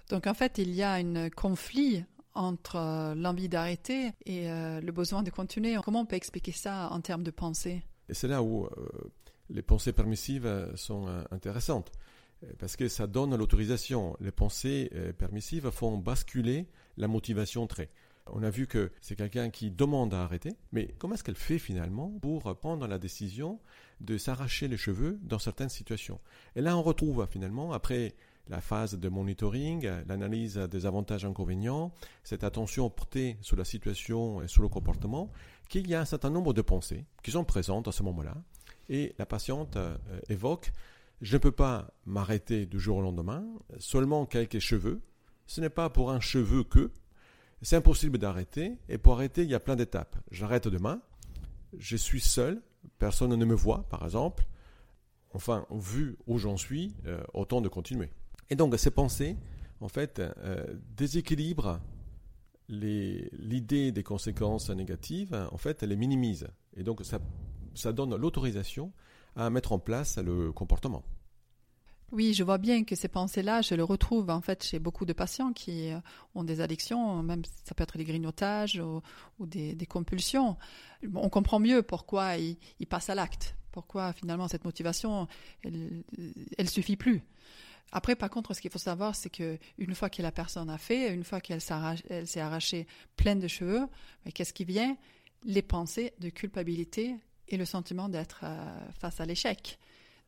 Donc 0.09 0.26
en 0.26 0.35
fait, 0.35 0.59
il 0.59 0.75
y 0.75 0.83
a 0.83 0.93
un 0.95 1.31
conflit 1.31 2.05
entre 2.35 2.76
euh, 2.76 3.14
l'envie 3.14 3.49
d'arrêter 3.49 4.12
et 4.26 4.49
le 4.49 4.90
besoin 4.90 5.23
de 5.23 5.31
continuer. 5.31 5.76
Comment 5.85 6.00
on 6.00 6.07
peut 6.07 6.17
expliquer 6.17 6.52
ça 6.52 6.88
en 6.90 7.00
termes 7.00 7.23
de 7.23 7.31
pensée? 7.31 7.83
Et 8.09 8.14
c'est 8.14 8.28
là 8.28 8.43
où 8.43 8.69
les 9.50 9.62
pensées 9.62 9.93
permissives 9.93 10.73
sont 10.75 11.09
euh, 11.09 11.23
intéressantes 11.31 11.93
euh, 12.45 12.52
parce 12.59 12.76
que 12.76 12.88
ça 12.88 13.07
donne 13.07 13.35
l'autorisation. 13.35 14.17
Les 14.21 14.33
pensées 14.33 14.90
euh, 14.95 15.12
permissives 15.12 15.71
font 15.71 15.97
basculer 15.99 16.67
la 16.97 17.09
motivation 17.09 17.67
très. 17.67 17.90
On 18.31 18.43
a 18.43 18.50
vu 18.50 18.67
que 18.67 18.93
c'est 19.00 19.17
quelqu'un 19.17 19.49
qui 19.49 19.71
demande 19.71 20.12
à 20.12 20.23
arrêter, 20.23 20.55
mais 20.73 20.95
comment 20.99 21.14
est-ce 21.14 21.25
qu'elle 21.25 21.35
fait 21.35 21.59
finalement 21.59 22.12
pour 22.21 22.55
prendre 22.59 22.87
la 22.87 22.99
décision 22.99 23.59
de 24.02 24.19
s'arracher 24.19 24.69
les 24.69 24.76
cheveux 24.76 25.19
dans 25.23 25.38
certaines 25.38 25.71
situations? 25.71 26.21
Et 26.55 26.61
là, 26.61 26.76
on 26.76 26.83
retrouve 26.83 27.26
finalement, 27.31 27.73
après 27.73 28.14
la 28.49 28.61
phase 28.61 28.99
de 28.99 29.09
monitoring, 29.09 29.88
l'analyse 30.07 30.57
des 30.57 30.85
avantages 30.85 31.25
et 31.25 31.26
inconvénients, 31.26 31.90
cette 32.23 32.45
attention 32.45 32.90
portée 32.90 33.38
sur 33.40 33.57
la 33.57 33.64
situation 33.64 34.43
et 34.43 34.49
sur 34.49 34.61
le 34.61 34.69
comportement, 34.69 35.31
qu'il 35.71 35.88
y 35.88 35.95
a 35.95 36.00
un 36.02 36.05
certain 36.05 36.28
nombre 36.28 36.52
de 36.52 36.61
pensées 36.61 37.07
qui 37.23 37.31
sont 37.31 37.45
présentes 37.45 37.88
à 37.88 37.93
ce 37.93 38.02
moment-là 38.02 38.35
et 38.88 39.14
la 39.18 39.26
patiente 39.26 39.76
euh, 39.76 39.97
évoque, 40.28 40.73
je 41.21 41.37
ne 41.37 41.42
peux 41.42 41.52
pas 41.52 41.92
m'arrêter 42.07 42.66
du 42.66 42.78
jour 42.78 42.99
au 42.99 43.02
lendemain, 43.02 43.45
seulement 43.78 44.26
quelques 44.26 44.61
cheveux 44.61 45.00
ce 45.49 45.62
n'est 45.62 45.71
pas 45.71 45.90
pour 45.90 46.12
un 46.12 46.21
cheveu 46.21 46.62
que. 46.62 46.92
C'est 47.62 47.75
impossible 47.75 48.18
d'arrêter. 48.18 48.78
Et 48.88 48.99
pour 48.99 49.14
arrêter, 49.14 49.42
il 49.42 49.50
y 49.50 49.54
a 49.54 49.61
plein 49.61 49.75
d'étapes. 49.75 50.14
J'arrête 50.30 50.68
demain. 50.68 51.00
Je 51.76 51.97
suis 51.97 52.21
seul. 52.21 52.62
Personne 52.99 53.35
ne 53.35 53.45
me 53.45 53.54
voit, 53.54 53.88
par 53.88 54.04
exemple. 54.04 54.47
Enfin, 55.33 55.66
vu 55.71 56.16
où 56.26 56.38
j'en 56.38 56.57
suis, 56.57 56.95
euh, 57.07 57.21
autant 57.35 57.61
de 57.61 57.68
continuer. 57.68 58.11
Et 58.50 58.57
donc, 58.57 58.78
ces 58.78 58.90
pensées, 58.90 59.37
en 59.80 59.88
fait, 59.88 60.21
euh, 60.21 60.64
déséquilibrent 60.97 61.80
l'idée 62.68 63.90
des 63.90 64.02
conséquences 64.02 64.68
négatives. 64.68 65.49
En 65.50 65.57
fait, 65.57 65.83
elle 65.83 65.88
les 65.88 65.97
minimise. 65.97 66.47
Et 66.76 66.83
donc, 66.83 67.04
ça, 67.04 67.18
ça 67.78 67.92
donne 67.92 68.14
l'autorisation 68.16 68.92
à 69.37 69.50
mettre 69.50 69.73
en 69.73 69.78
place 69.78 70.18
le 70.18 70.52
comportement. 70.52 71.04
Oui, 72.11 72.32
je 72.32 72.42
vois 72.42 72.56
bien 72.56 72.85
que 72.85 72.97
ces 72.97 73.08
pensées-là, 73.08 73.61
je 73.61 73.75
le 73.75 73.85
retrouve 73.85 74.30
en 74.30 74.40
fait 74.40 74.64
chez 74.64 74.78
beaucoup 74.78 75.04
de 75.04 75.12
patients 75.12 75.52
qui 75.52 75.90
euh, 75.90 76.00
ont 76.35 76.42
des 76.42 76.62
addictions, 76.62 77.23
même 77.23 77.42
ça 77.64 77.75
peut 77.75 77.82
être 77.82 77.99
des 77.99 78.04
grignotages 78.04 78.80
ou, 78.80 79.47
des, 79.47 79.76
compulsions. 79.87 80.56
On 81.14 81.28
comprend 81.28 81.61
mieux 81.61 81.82
pourquoi 81.82 82.38
ils, 82.38 82.56
passent 82.88 83.11
à 83.11 83.14
l'acte, 83.14 83.56
pourquoi 83.73 84.14
finalement 84.14 84.49
cette 84.49 84.64
motivation, 84.64 85.28
elle, 85.62 86.02
elle 86.56 86.70
suffit 86.70 86.97
plus. 86.97 87.23
Après, 87.92 88.16
par 88.16 88.30
contre, 88.30 88.54
ce 88.54 88.61
qu'il 88.61 88.70
faut 88.70 88.78
savoir, 88.78 89.14
c'est 89.14 89.30
que 89.30 89.58
une 89.76 89.94
fois 89.94 90.08
que 90.08 90.23
la 90.23 90.32
personne 90.32 90.70
a 90.70 90.78
fait, 90.78 91.12
une 91.12 91.25
fois 91.25 91.40
qu'elle 91.40 91.61
s'est 91.61 92.40
arrachée 92.40 92.87
pleine 93.16 93.38
de 93.38 93.49
cheveux, 93.49 93.87
qu'est-ce 94.35 94.52
qui 94.52 94.64
vient? 94.64 94.97
Les 95.44 95.62
pensées 95.62 96.14
de 96.20 96.30
culpabilité 96.30 97.16
et 97.49 97.57
le 97.57 97.64
sentiment 97.64 98.09
d'être 98.09 98.40
euh, 98.45 98.78
face 98.99 99.21
à 99.21 99.26
l'échec. 99.26 99.78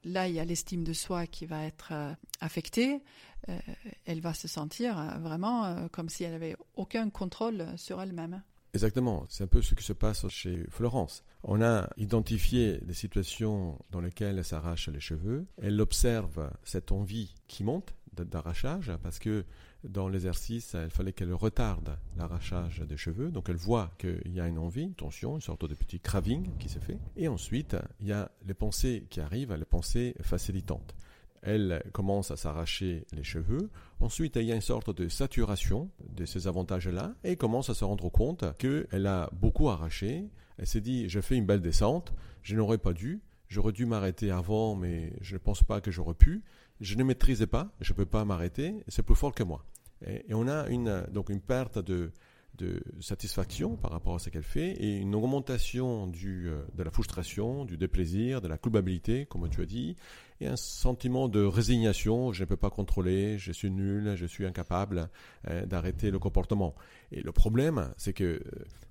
Là, 0.05 0.29
il 0.29 0.35
y 0.35 0.41
a 0.41 0.45
l'estime 0.45 0.83
de 0.83 0.93
soi 0.93 1.27
qui 1.27 1.47
va 1.47 1.65
être 1.65 1.91
euh, 1.93 2.13
affectée. 2.41 3.01
Euh, 3.49 3.59
elle 4.07 4.21
va 4.21 4.35
se 4.35 4.49
sentir 4.49 5.19
vraiment 5.21 5.89
comme 5.89 6.09
si 6.09 6.25
elle 6.25 6.33
n'avait 6.33 6.57
aucun 6.75 7.09
contrôle 7.11 7.67
sur 7.77 8.01
elle-même. 8.01 8.43
Exactement, 8.73 9.27
c'est 9.29 9.45
un 9.45 9.49
peu 9.49 9.63
ce 9.63 9.75
qui 9.75 9.83
se 9.83 9.93
passe 9.93 10.29
chez 10.29 10.65
Florence. 10.69 11.25
On 11.43 11.61
a 11.61 11.91
identifié 11.97 12.79
des 12.83 12.95
situations 12.95 13.79
dans 13.91 14.01
lesquelles 14.01 14.39
elle 14.39 14.45
s'arrache 14.45 14.89
les 14.89 15.01
cheveux. 15.01 15.47
Elle 15.61 15.81
observe 15.81 16.51
cette 16.63 16.93
envie 16.93 17.35
qui 17.49 17.65
monte 17.65 17.95
d'arrachage 18.15 18.93
parce 19.03 19.19
que 19.19 19.45
dans 19.85 20.09
l'exercice, 20.09 20.77
il 20.83 20.91
fallait 20.91 21.13
qu'elle 21.13 21.33
retarde 21.33 21.97
l'arrachage 22.17 22.81
des 22.81 22.97
cheveux. 22.97 23.31
Donc 23.31 23.49
elle 23.49 23.57
voit 23.57 23.93
qu'il 23.99 24.33
y 24.33 24.41
a 24.41 24.47
une 24.47 24.59
envie, 24.59 24.83
une 24.83 24.95
tension, 24.95 25.37
une 25.37 25.41
sorte 25.41 25.65
de 25.69 25.75
petit 25.75 26.01
craving 26.01 26.57
qui 26.59 26.69
se 26.69 26.79
fait. 26.79 26.99
Et 27.17 27.29
ensuite, 27.29 27.77
il 28.01 28.09
y 28.09 28.13
a 28.13 28.31
les 28.47 28.55
pensées 28.55 29.07
qui 29.11 29.21
arrivent, 29.21 29.55
les 29.55 29.65
pensées 29.65 30.15
facilitantes. 30.21 30.95
Elle 31.43 31.83
commence 31.93 32.31
à 32.31 32.37
s'arracher 32.37 33.07
les 33.13 33.25
cheveux. 33.25 33.71
Ensuite, 34.01 34.37
il 34.37 34.45
y 34.45 34.53
a 34.53 34.55
une 34.55 34.61
sorte 34.61 34.95
de 34.95 35.09
saturation 35.09 35.91
de 36.15 36.27
ces 36.27 36.47
avantages-là 36.47 37.15
et 37.25 37.37
commence 37.37 37.71
à 37.71 37.75
se 37.75 37.85
rendre 37.85 38.11
compte 38.11 38.45
qu'elle 38.59 39.07
a 39.07 39.31
beaucoup 39.33 39.71
arraché. 39.71 40.29
Elle 40.59 40.67
s'est 40.67 40.83
dit, 40.83 41.09
je 41.09 41.21
fais 41.21 41.37
une 41.37 41.47
belle 41.47 41.63
descente, 41.63 42.13
je 42.43 42.55
n'aurais 42.55 42.77
pas 42.77 42.93
dû, 42.93 43.23
j'aurais 43.49 43.73
dû 43.73 43.87
m'arrêter 43.87 44.31
avant, 44.31 44.75
mais 44.75 45.15
je 45.23 45.35
ne 45.35 45.39
pense 45.39 45.63
pas 45.63 45.81
que 45.81 45.91
j'aurais 45.91 46.15
pu 46.15 46.43
je 46.81 46.95
ne 46.97 47.05
maîtrisais 47.05 47.47
pas, 47.47 47.73
je 47.81 47.93
ne 47.93 47.97
peux 47.97 48.07
pas 48.07 48.25
m'arrêter, 48.25 48.83
c'est 48.89 49.03
plus 49.03 49.15
fort 49.15 49.35
que 49.35 49.43
moi. 49.43 49.65
Et, 50.07 50.33
on 50.33 50.49
a 50.49 50.69
une, 50.69 51.07
donc 51.13 51.29
une 51.29 51.41
perte 51.41 51.79
de, 51.79 52.13
de 52.61 52.83
satisfaction 53.01 53.77
par 53.77 53.91
rapport 53.91 54.15
à 54.15 54.19
ce 54.19 54.31
qu'elle 54.31 54.43
fait 54.43 54.73
et 54.73 54.99
une 54.99 55.15
augmentation 55.15 56.07
du, 56.07 56.49
euh, 56.49 56.63
de 56.75 56.83
la 56.83 56.91
frustration, 56.91 57.65
du 57.65 57.77
déplaisir, 57.77 58.41
de 58.41 58.49
la 58.49 58.59
culpabilité, 58.59 59.27
comme 59.27 59.49
tu 59.49 59.63
as 59.63 59.67
dit, 59.67 59.97
et 60.41 60.47
un 60.47 60.57
sentiment 60.57 61.29
de 61.29 61.43
résignation, 61.43 62.33
je 62.33 62.43
ne 62.43 62.49
peux 62.49 62.57
pas 62.57 62.71
contrôler, 62.71 63.39
je 63.39 63.53
suis 63.53 63.71
nul, 63.71 64.15
je 64.17 64.27
suis 64.27 64.47
incapable 64.47 65.11
euh, 65.49 65.67
d'arrêter 65.67 66.11
le 66.11 66.19
comportement. 66.19 66.75
Et 67.13 67.23
le 67.23 67.33
problème, 67.33 67.93
c'est 67.97 68.13
que 68.13 68.25
euh, 68.25 68.41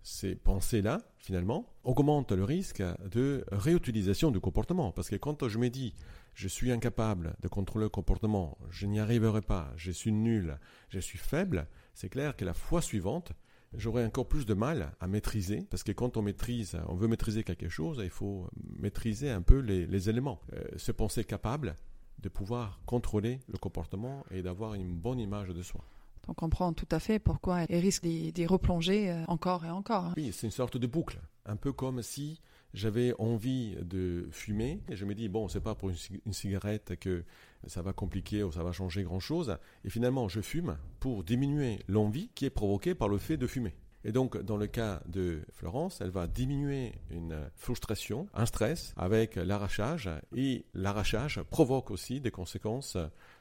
ces 0.04 0.36
pensées-là, 0.36 1.00
finalement, 1.18 1.66
augmentent 1.84 2.32
le 2.32 2.44
risque 2.44 2.84
de 3.12 3.44
réutilisation 3.52 4.32
du 4.32 4.40
comportement. 4.40 4.92
Parce 4.92 5.10
que 5.10 5.16
quand 5.16 5.48
je 5.48 5.58
me 5.58 5.70
dis, 5.70 5.94
je 6.36 6.48
suis 6.48 6.72
incapable 6.72 7.36
de 7.42 7.48
contrôler 7.48 7.86
le 7.86 7.90
comportement, 7.90 8.58
je 8.70 8.86
n'y 8.86 9.00
arriverai 9.00 9.42
pas, 9.42 9.74
je 9.76 9.92
suis 9.92 10.12
nul, 10.12 10.58
je 10.90 11.00
suis 11.00 11.18
faible, 11.18 11.68
c'est 11.94 12.10
clair 12.10 12.36
que 12.36 12.46
la 12.46 12.54
fois 12.54 12.82
suivante, 12.82 13.34
j'aurai 13.74 14.06
encore 14.06 14.28
plus 14.28 14.46
de 14.46 14.54
mal 14.54 14.94
à 15.00 15.08
maîtriser, 15.08 15.66
parce 15.70 15.84
que 15.84 15.92
quand 15.92 16.18
on 16.18 16.22
maîtrise, 16.22 16.78
on 16.88 16.96
veut 16.96 17.08
maîtriser 17.08 17.44
quelque 17.44 17.70
chose, 17.70 18.00
il 18.04 18.10
faut 18.10 18.48
maîtriser 18.78 19.30
un 19.30 19.42
peu 19.42 19.60
les, 19.60 20.10
éléments, 20.10 20.42
euh, 20.54 20.64
se 20.78 20.92
penser 20.92 21.24
capable 21.24 21.76
de 22.20 22.30
pouvoir 22.30 22.82
contrôler 22.86 23.40
le 23.48 23.58
comportement 23.58 24.26
et 24.32 24.42
d'avoir 24.42 24.74
une 24.74 24.96
bonne 24.96 25.20
image 25.20 25.50
de 25.50 25.62
soi. 25.62 25.82
On 26.28 26.34
comprend 26.34 26.74
tout 26.74 26.88
à 26.92 27.00
fait 27.00 27.18
pourquoi 27.18 27.64
elle 27.64 27.80
risque 27.80 28.04
d'y 28.04 28.46
replonger 28.46 29.10
euh, 29.10 29.24
encore 29.28 29.66
et 29.66 29.70
encore. 29.70 30.06
Hein. 30.06 30.14
Oui, 30.18 30.32
c'est 30.34 30.48
une 30.48 30.52
sorte 30.52 30.78
de 30.78 30.86
boucle, 30.86 31.20
un 31.46 31.56
peu 31.56 31.72
comme 31.72 32.02
si 32.02 32.42
j'avais 32.74 33.14
envie 33.20 33.76
de 33.82 34.28
fumer 34.32 34.82
et 34.90 34.96
je 34.96 35.06
me 35.06 35.16
dis 35.16 35.30
bon 35.30 35.48
c'est 35.48 35.62
pas 35.62 35.76
pour 35.76 35.90
une, 35.90 36.34
cigarette 36.34 36.96
que 37.00 37.24
ça 37.68 37.82
va 37.82 37.94
compliquer 37.94 38.44
ou 38.44 38.52
ça 38.52 38.64
va 38.64 38.72
changer 38.72 39.04
grand 39.04 39.20
chose 39.20 39.58
et 39.84 39.90
finalement 39.90 40.28
je 40.28 40.42
fume 40.42 40.78
pour 41.00 41.24
diminuer 41.24 41.80
l'envie 41.88 42.30
qui 42.36 42.46
est 42.46 42.50
provoquée 42.50 42.96
par 42.96 43.10
le 43.10 43.18
fait 43.18 43.38
de 43.38 43.48
fumer. 43.48 43.76
Et 44.06 44.14
donc 44.14 44.38
dans 44.42 44.56
le 44.56 44.68
cas 44.68 45.02
de 45.08 45.42
Florence 45.52 46.00
elle 46.00 46.12
va 46.12 46.28
diminuer 46.28 46.94
une 47.10 47.50
frustration 47.56 48.28
un 48.34 48.46
stress 48.46 48.94
avec 48.96 49.36
l'arrachage 49.36 50.10
et 50.36 50.66
l'arrachage 50.74 51.42
provoque 51.50 51.92
aussi 51.92 52.22
des 52.22 52.32
conséquences 52.32 52.98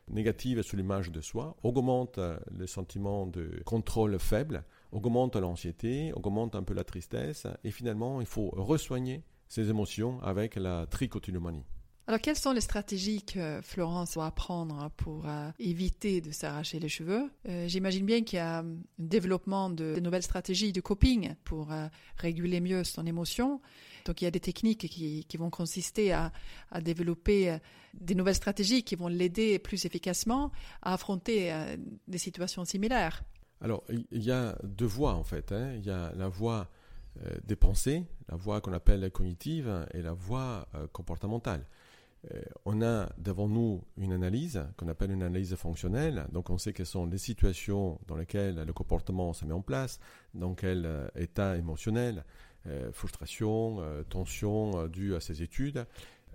négatives 0.08 0.62
sur 0.62 0.76
l'image 0.76 1.12
de 1.12 1.20
soi 1.20 1.56
augmente 1.62 2.18
le 2.50 2.66
sentiment 2.66 3.26
de 3.26 3.62
contrôle 3.64 4.18
faible 4.18 4.64
augmente 4.92 5.36
l'anxiété, 5.36 6.12
augmente 6.14 6.54
un 6.54 6.62
peu 6.62 6.74
la 6.74 6.84
tristesse, 6.84 7.46
et 7.64 7.70
finalement, 7.70 8.20
il 8.20 8.26
faut 8.26 8.50
resoigner 8.50 9.22
ces 9.48 9.70
émotions 9.70 10.20
avec 10.22 10.56
la 10.56 10.86
trichotillomanie. 10.86 11.64
Alors, 12.08 12.22
quelles 12.22 12.38
sont 12.38 12.52
les 12.52 12.62
stratégies 12.62 13.22
que 13.22 13.60
Florence 13.62 14.14
doit 14.14 14.24
apprendre 14.24 14.90
pour 14.96 15.28
euh, 15.28 15.50
éviter 15.58 16.22
de 16.22 16.30
s'arracher 16.30 16.80
les 16.80 16.88
cheveux? 16.88 17.30
Euh, 17.46 17.68
J'imagine 17.68 18.06
bien 18.06 18.22
qu'il 18.22 18.38
y 18.38 18.40
a 18.40 18.60
un 18.60 18.76
développement 18.98 19.68
de, 19.68 20.00
nouvelles 20.00 20.22
stratégies 20.22 20.72
de 20.72 20.80
coping 20.80 21.34
pour 21.44 21.70
euh, 21.70 21.86
réguler 22.16 22.62
mieux 22.62 22.82
son 22.82 23.04
émotion. 23.04 23.60
Donc, 24.06 24.22
il 24.22 24.24
y 24.24 24.26
a 24.26 24.30
des 24.30 24.40
techniques 24.40 24.88
qui, 24.88 25.36
vont 25.36 25.50
consister 25.50 26.14
à, 26.14 26.32
développer 26.80 27.58
des 27.92 28.14
nouvelles 28.14 28.36
stratégies 28.36 28.84
qui 28.84 28.94
vont 28.94 29.08
l'aider 29.08 29.58
plus 29.58 29.84
efficacement 29.84 30.50
à 30.80 30.94
affronter 30.94 31.52
des 32.06 32.16
situations 32.16 32.64
similaires. 32.64 33.22
Alors, 33.60 33.82
il 33.88 34.22
y 34.22 34.30
a 34.30 34.56
deux 34.62 34.86
voies 34.86 35.14
en 35.14 35.24
fait. 35.24 35.52
Hein. 35.52 35.72
Il 35.74 35.84
y 35.84 35.90
a 35.90 36.12
la 36.14 36.28
voie 36.28 36.68
euh, 37.24 37.30
des 37.44 37.56
pensées, 37.56 38.04
la 38.28 38.36
voie 38.36 38.60
qu'on 38.60 38.72
appelle 38.72 39.10
cognitive, 39.10 39.86
et 39.92 40.02
la 40.02 40.12
voie 40.12 40.68
euh, 40.74 40.86
comportementale. 40.92 41.64
Euh, 42.32 42.42
on 42.64 42.82
a 42.82 43.08
devant 43.18 43.48
nous 43.48 43.82
une 43.96 44.12
analyse 44.12 44.64
qu'on 44.76 44.88
appelle 44.88 45.10
une 45.10 45.22
analyse 45.22 45.54
fonctionnelle. 45.56 46.26
Donc, 46.32 46.50
on 46.50 46.58
sait 46.58 46.72
quelles 46.72 46.86
sont 46.86 47.06
les 47.06 47.18
situations 47.18 47.98
dans 48.06 48.16
lesquelles 48.16 48.62
le 48.64 48.72
comportement 48.72 49.32
se 49.32 49.44
met 49.44 49.52
en 49.52 49.62
place, 49.62 49.98
dans 50.34 50.54
quel 50.54 51.10
état 51.16 51.56
émotionnel, 51.56 52.24
frustration, 52.92 53.80
tension 54.08 54.88
due 54.88 55.14
à 55.14 55.20
ces 55.20 55.42
études 55.42 55.86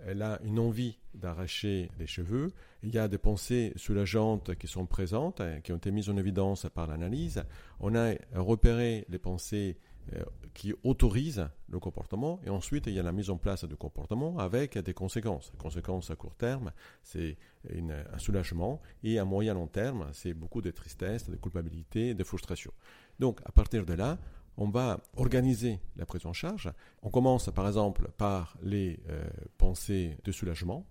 elle 0.06 0.22
a 0.22 0.40
une 0.44 0.58
envie 0.58 0.98
d'arracher 1.14 1.90
les 1.98 2.06
cheveux. 2.06 2.52
Il 2.82 2.94
y 2.94 2.98
a 2.98 3.08
des 3.08 3.18
pensées 3.18 3.72
soulageantes 3.76 4.54
qui 4.56 4.66
sont 4.66 4.86
présentes, 4.86 5.40
hein, 5.40 5.60
qui 5.62 5.72
ont 5.72 5.76
été 5.76 5.90
mises 5.90 6.10
en 6.10 6.16
évidence 6.16 6.66
par 6.74 6.86
l'analyse. 6.86 7.44
On 7.80 7.94
a 7.94 8.14
repéré 8.34 9.06
les 9.08 9.18
pensées 9.18 9.76
euh, 10.12 10.22
qui 10.52 10.72
autorisent 10.84 11.48
le 11.68 11.80
comportement 11.80 12.38
et 12.44 12.50
ensuite 12.50 12.86
il 12.86 12.92
y 12.92 13.00
a 13.00 13.02
la 13.02 13.10
mise 13.10 13.30
en 13.30 13.38
place 13.38 13.64
du 13.64 13.74
comportement 13.74 14.38
avec 14.38 14.78
des 14.78 14.94
conséquences. 14.94 15.50
Les 15.52 15.58
conséquences 15.58 16.10
à 16.10 16.16
court 16.16 16.36
terme, 16.36 16.70
c'est 17.02 17.36
un 17.68 18.18
soulagement 18.18 18.80
et 19.02 19.18
à 19.18 19.24
moyen 19.24 19.54
long 19.54 19.66
terme, 19.66 20.08
c'est 20.12 20.32
beaucoup 20.32 20.62
de 20.62 20.70
tristesse, 20.70 21.28
de 21.28 21.36
culpabilité, 21.36 22.14
de 22.14 22.22
frustration. 22.22 22.72
Donc 23.18 23.40
à 23.44 23.50
partir 23.50 23.84
de 23.84 23.94
là, 23.94 24.18
on 24.56 24.68
va 24.68 25.00
organiser 25.16 25.80
la 25.96 26.06
prise 26.06 26.26
en 26.26 26.32
charge. 26.32 26.70
On 27.02 27.10
commence 27.10 27.50
par 27.52 27.66
exemple 27.66 28.10
par 28.16 28.56
les 28.62 29.00
euh, 29.08 29.24
pensées 29.58 30.16
de 30.24 30.32
soulagement. 30.32 30.86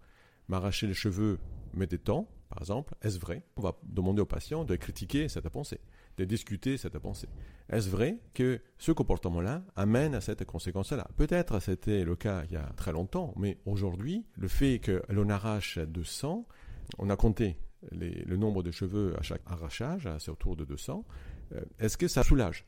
M'arracher 0.48 0.88
les 0.88 0.94
cheveux 0.94 1.40
me 1.74 1.86
détend, 1.86 2.28
par 2.50 2.60
exemple. 2.60 2.96
Est-ce 3.02 3.20
vrai? 3.20 3.44
On 3.56 3.62
va 3.62 3.78
demander 3.84 4.22
au 4.22 4.26
patient 4.26 4.66
de 4.66 4.76
critiquer 4.76 5.30
cette 5.30 5.48
pensée, 5.50 5.80
de 6.18 6.26
discuter 6.26 6.78
cette 6.78 7.00
pensée. 7.00 7.30
Est-ce 7.70 7.90
vrai 7.90 8.20
que 8.34 8.62
ce 8.78 8.92
comportement-là 8.92 9.64
amène 9.76 10.16
à 10.16 10.22
cette 10.22 10.44
conséquence-là? 10.46 11.08
Peut-être 11.16 11.60
c'était 11.60 12.04
le 12.04 12.16
cas 12.16 12.44
il 12.46 12.54
y 12.54 12.58
a 12.58 12.70
très 12.76 12.92
longtemps, 12.92 13.34
mais 13.38 13.58
aujourd'hui, 13.66 14.26
le 14.36 14.48
fait 14.48 14.80
que 14.80 15.02
l'on 15.10 15.30
arrache 15.30 15.80
200, 15.80 16.46
on 17.00 17.10
a 17.10 17.16
compté 17.16 17.58
le 17.92 18.38
nombre 18.38 18.64
de 18.64 18.72
cheveux 18.72 19.16
à 19.18 19.22
chaque 19.22 19.42
arrachage, 19.46 20.10
c'est 20.20 20.32
autour 20.32 20.56
de 20.56 20.66
200, 20.66 21.06
euh, 21.54 21.62
est-ce 21.80 21.98
que 21.98 22.08
ça 22.08 22.24
soulage? 22.24 22.66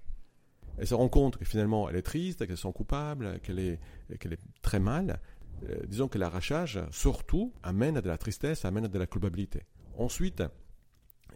Elle 0.77 0.87
se 0.87 0.93
rend 0.93 1.09
compte 1.09 1.37
que 1.37 1.45
finalement 1.45 1.89
elle 1.89 1.95
est 1.95 2.01
triste, 2.01 2.45
qu'elle 2.45 2.57
se 2.57 2.63
sent 2.63 2.73
coupable, 2.73 3.39
qu'elle 3.41 3.59
est, 3.59 3.79
qu'elle 4.19 4.33
est 4.33 4.41
très 4.61 4.79
mal. 4.79 5.19
Euh, 5.69 5.77
disons 5.87 6.07
que 6.07 6.17
l'arrachage, 6.17 6.79
surtout, 6.91 7.53
amène 7.63 7.97
à 7.97 8.01
de 8.01 8.07
la 8.07 8.17
tristesse, 8.17 8.65
amène 8.65 8.85
à 8.85 8.87
de 8.89 8.99
la 8.99 9.07
culpabilité. 9.07 9.63
Ensuite, 9.97 10.43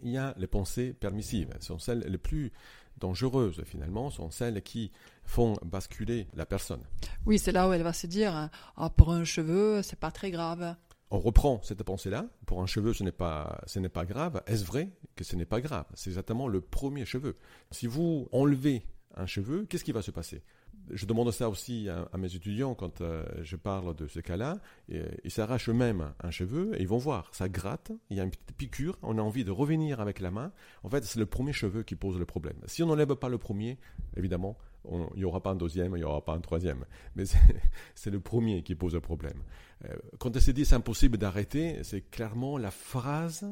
il 0.02 0.10
y 0.10 0.18
a 0.18 0.34
les 0.36 0.46
pensées 0.46 0.92
permissives. 0.92 1.54
Ce 1.60 1.68
sont 1.68 1.78
celles 1.78 2.00
les 2.00 2.18
plus 2.18 2.52
dangereuses 2.98 3.62
finalement, 3.64 4.10
sont 4.10 4.30
celles 4.30 4.62
qui 4.62 4.92
font 5.24 5.56
basculer 5.64 6.28
la 6.34 6.46
personne. 6.46 6.82
Oui, 7.26 7.38
c'est 7.38 7.52
là 7.52 7.68
où 7.68 7.72
elle 7.72 7.82
va 7.82 7.92
se 7.92 8.06
dire 8.06 8.50
ah, 8.76 8.90
pour 8.90 9.12
un 9.12 9.24
cheveu, 9.24 9.82
c'est 9.82 9.98
pas 9.98 10.10
très 10.10 10.30
grave. 10.30 10.76
On 11.12 11.18
reprend 11.18 11.60
cette 11.62 11.82
pensée-là. 11.82 12.26
Pour 12.46 12.62
un 12.62 12.66
cheveu, 12.66 12.92
ce 12.92 13.02
n'est 13.02 13.10
pas, 13.10 13.60
ce 13.66 13.80
n'est 13.80 13.88
pas 13.88 14.04
grave. 14.04 14.42
Est-ce 14.46 14.64
vrai 14.64 14.90
que 15.16 15.24
ce 15.24 15.34
n'est 15.34 15.46
pas 15.46 15.60
grave? 15.60 15.86
C'est 15.94 16.10
exactement 16.10 16.46
le 16.46 16.60
premier 16.60 17.04
cheveu. 17.04 17.36
Si 17.72 17.88
vous 17.88 18.28
enlevez 18.30 18.86
un 19.16 19.26
cheveu, 19.26 19.66
qu'est-ce 19.68 19.84
qui 19.84 19.92
va 19.92 20.02
se 20.02 20.10
passer? 20.10 20.42
Je 20.90 21.06
demande 21.06 21.30
ça 21.30 21.48
aussi 21.48 21.88
à, 21.88 22.16
mes 22.16 22.34
étudiants 22.34 22.74
quand 22.74 23.00
euh, 23.00 23.24
je 23.42 23.56
parle 23.56 23.94
de 23.94 24.06
ce 24.06 24.20
cas-là. 24.20 24.58
Euh, 24.92 25.08
ils 25.24 25.30
s'arrachent 25.30 25.68
eux-mêmes 25.68 26.12
un 26.20 26.30
cheveu 26.30 26.74
et 26.76 26.82
ils 26.82 26.88
vont 26.88 26.98
voir, 26.98 27.32
ça 27.32 27.48
gratte, 27.48 27.92
il 28.10 28.16
y 28.16 28.20
a 28.20 28.24
une 28.24 28.30
petite 28.30 28.52
piqûre, 28.56 28.98
on 29.02 29.18
a 29.18 29.22
envie 29.22 29.44
de 29.44 29.50
revenir 29.50 30.00
avec 30.00 30.20
la 30.20 30.30
main. 30.30 30.52
En 30.82 30.88
fait, 30.88 31.04
c'est 31.04 31.18
le 31.18 31.26
premier 31.26 31.52
cheveu 31.52 31.82
qui 31.82 31.94
pose 31.96 32.18
le 32.18 32.24
problème. 32.24 32.56
Si 32.66 32.82
on 32.82 32.86
n'enlève 32.86 33.14
pas 33.14 33.28
le 33.28 33.38
premier, 33.38 33.78
évidemment, 34.16 34.56
il 34.90 35.18
n'y 35.18 35.24
aura 35.24 35.42
pas 35.42 35.50
un 35.50 35.56
deuxième, 35.56 35.92
il 35.94 35.98
n'y 35.98 36.04
aura 36.04 36.24
pas 36.24 36.32
un 36.32 36.40
troisième. 36.40 36.84
Mais 37.14 37.24
c'est 37.94 38.10
le 38.10 38.20
premier 38.20 38.62
qui 38.62 38.74
pose 38.74 38.94
le 38.94 39.00
problème. 39.00 39.42
Euh, 39.84 39.94
quand 40.18 40.34
elle 40.34 40.42
s'est 40.42 40.52
dit 40.52 40.64
c'est 40.64 40.74
impossible 40.74 41.18
d'arrêter, 41.18 41.84
c'est 41.84 42.00
clairement 42.00 42.58
la 42.58 42.70
phrase 42.70 43.46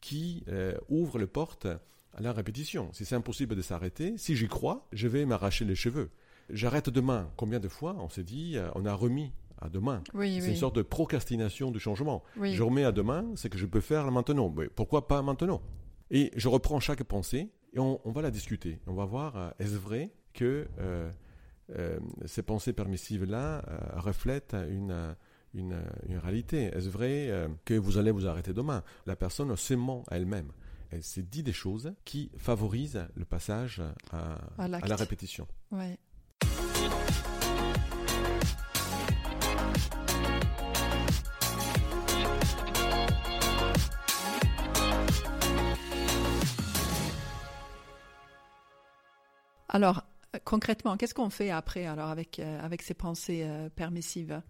qui 0.00 0.44
ouvre 0.90 1.18
les 1.18 1.26
portes 1.26 1.66
à 2.14 2.22
la 2.22 2.32
répétition. 2.32 2.88
Si 2.92 3.04
c'est 3.04 3.14
impossible 3.14 3.56
de 3.56 3.62
s'arrêter, 3.62 4.16
si 4.16 4.36
j'y 4.36 4.48
crois, 4.48 4.86
je 4.92 5.08
vais 5.08 5.24
m'arracher 5.26 5.64
les 5.64 5.74
cheveux. 5.74 6.10
J'arrête 6.50 6.90
demain. 6.90 7.30
Combien 7.36 7.60
de 7.60 7.68
fois 7.68 7.96
on 7.98 8.08
s'est 8.08 8.24
dit, 8.24 8.56
euh, 8.56 8.68
on 8.74 8.84
a 8.86 8.94
remis 8.94 9.32
à 9.60 9.68
demain? 9.68 10.02
c'est 10.12 10.50
une 10.50 10.56
sorte 10.56 10.76
de 10.76 10.82
procrastination 10.82 11.70
du 11.70 11.80
changement. 11.80 12.22
Je 12.40 12.62
remets 12.62 12.84
à 12.84 12.92
demain, 12.92 13.26
c'est 13.36 13.48
que 13.48 13.58
je 13.58 13.66
peux 13.66 13.80
faire 13.80 14.10
maintenant. 14.10 14.52
Mais 14.54 14.68
pourquoi 14.68 15.08
pas 15.08 15.22
maintenant? 15.22 15.62
Et 16.10 16.30
je 16.36 16.48
reprends 16.48 16.80
chaque 16.80 17.02
pensée 17.02 17.50
et 17.72 17.78
on, 17.78 17.98
va 18.04 18.22
la 18.22 18.30
discuter. 18.30 18.78
On 18.86 18.94
va 18.94 19.04
voir, 19.04 19.36
euh, 19.36 19.50
est-ce 19.58 19.76
vrai 19.76 20.12
que 20.32 20.66
euh, 20.78 21.10
ces 22.26 22.42
pensées 22.42 22.72
permissives-là 22.72 23.64
reflètent 23.96 24.54
une, 24.68 25.16
une, 25.54 25.74
réalité? 26.22 26.64
Est-ce 26.64 26.90
vrai 26.90 27.48
que 27.64 27.74
vous 27.74 27.96
allez 27.96 28.10
vous 28.10 28.26
arrêter 28.26 28.52
demain? 28.52 28.82
La 29.06 29.16
personne 29.16 29.56
se 29.56 29.74
ment 29.74 30.04
à 30.08 30.16
elle-même. 30.18 30.52
S'est 31.02 31.22
dit 31.22 31.42
des 31.42 31.52
choses 31.52 31.92
qui 32.04 32.30
favorisent 32.36 33.06
le 33.14 33.24
passage 33.24 33.82
à, 34.12 34.68
la 34.68 34.96
répétition. 34.96 35.46
Ouais. 35.70 35.98
Alors, 49.74 50.04
concrètement, 50.44 50.96
qu'est-ce 50.96 51.14
qu'on 51.14 51.30
fait 51.30 51.50
après 51.50 51.84
alors 51.84 52.08
avec, 52.08 52.38
euh, 52.38 52.60
avec 52.62 52.80
ces 52.80 52.94
pensées 52.94 53.42
euh, 53.42 53.68
permissives? 53.68 54.40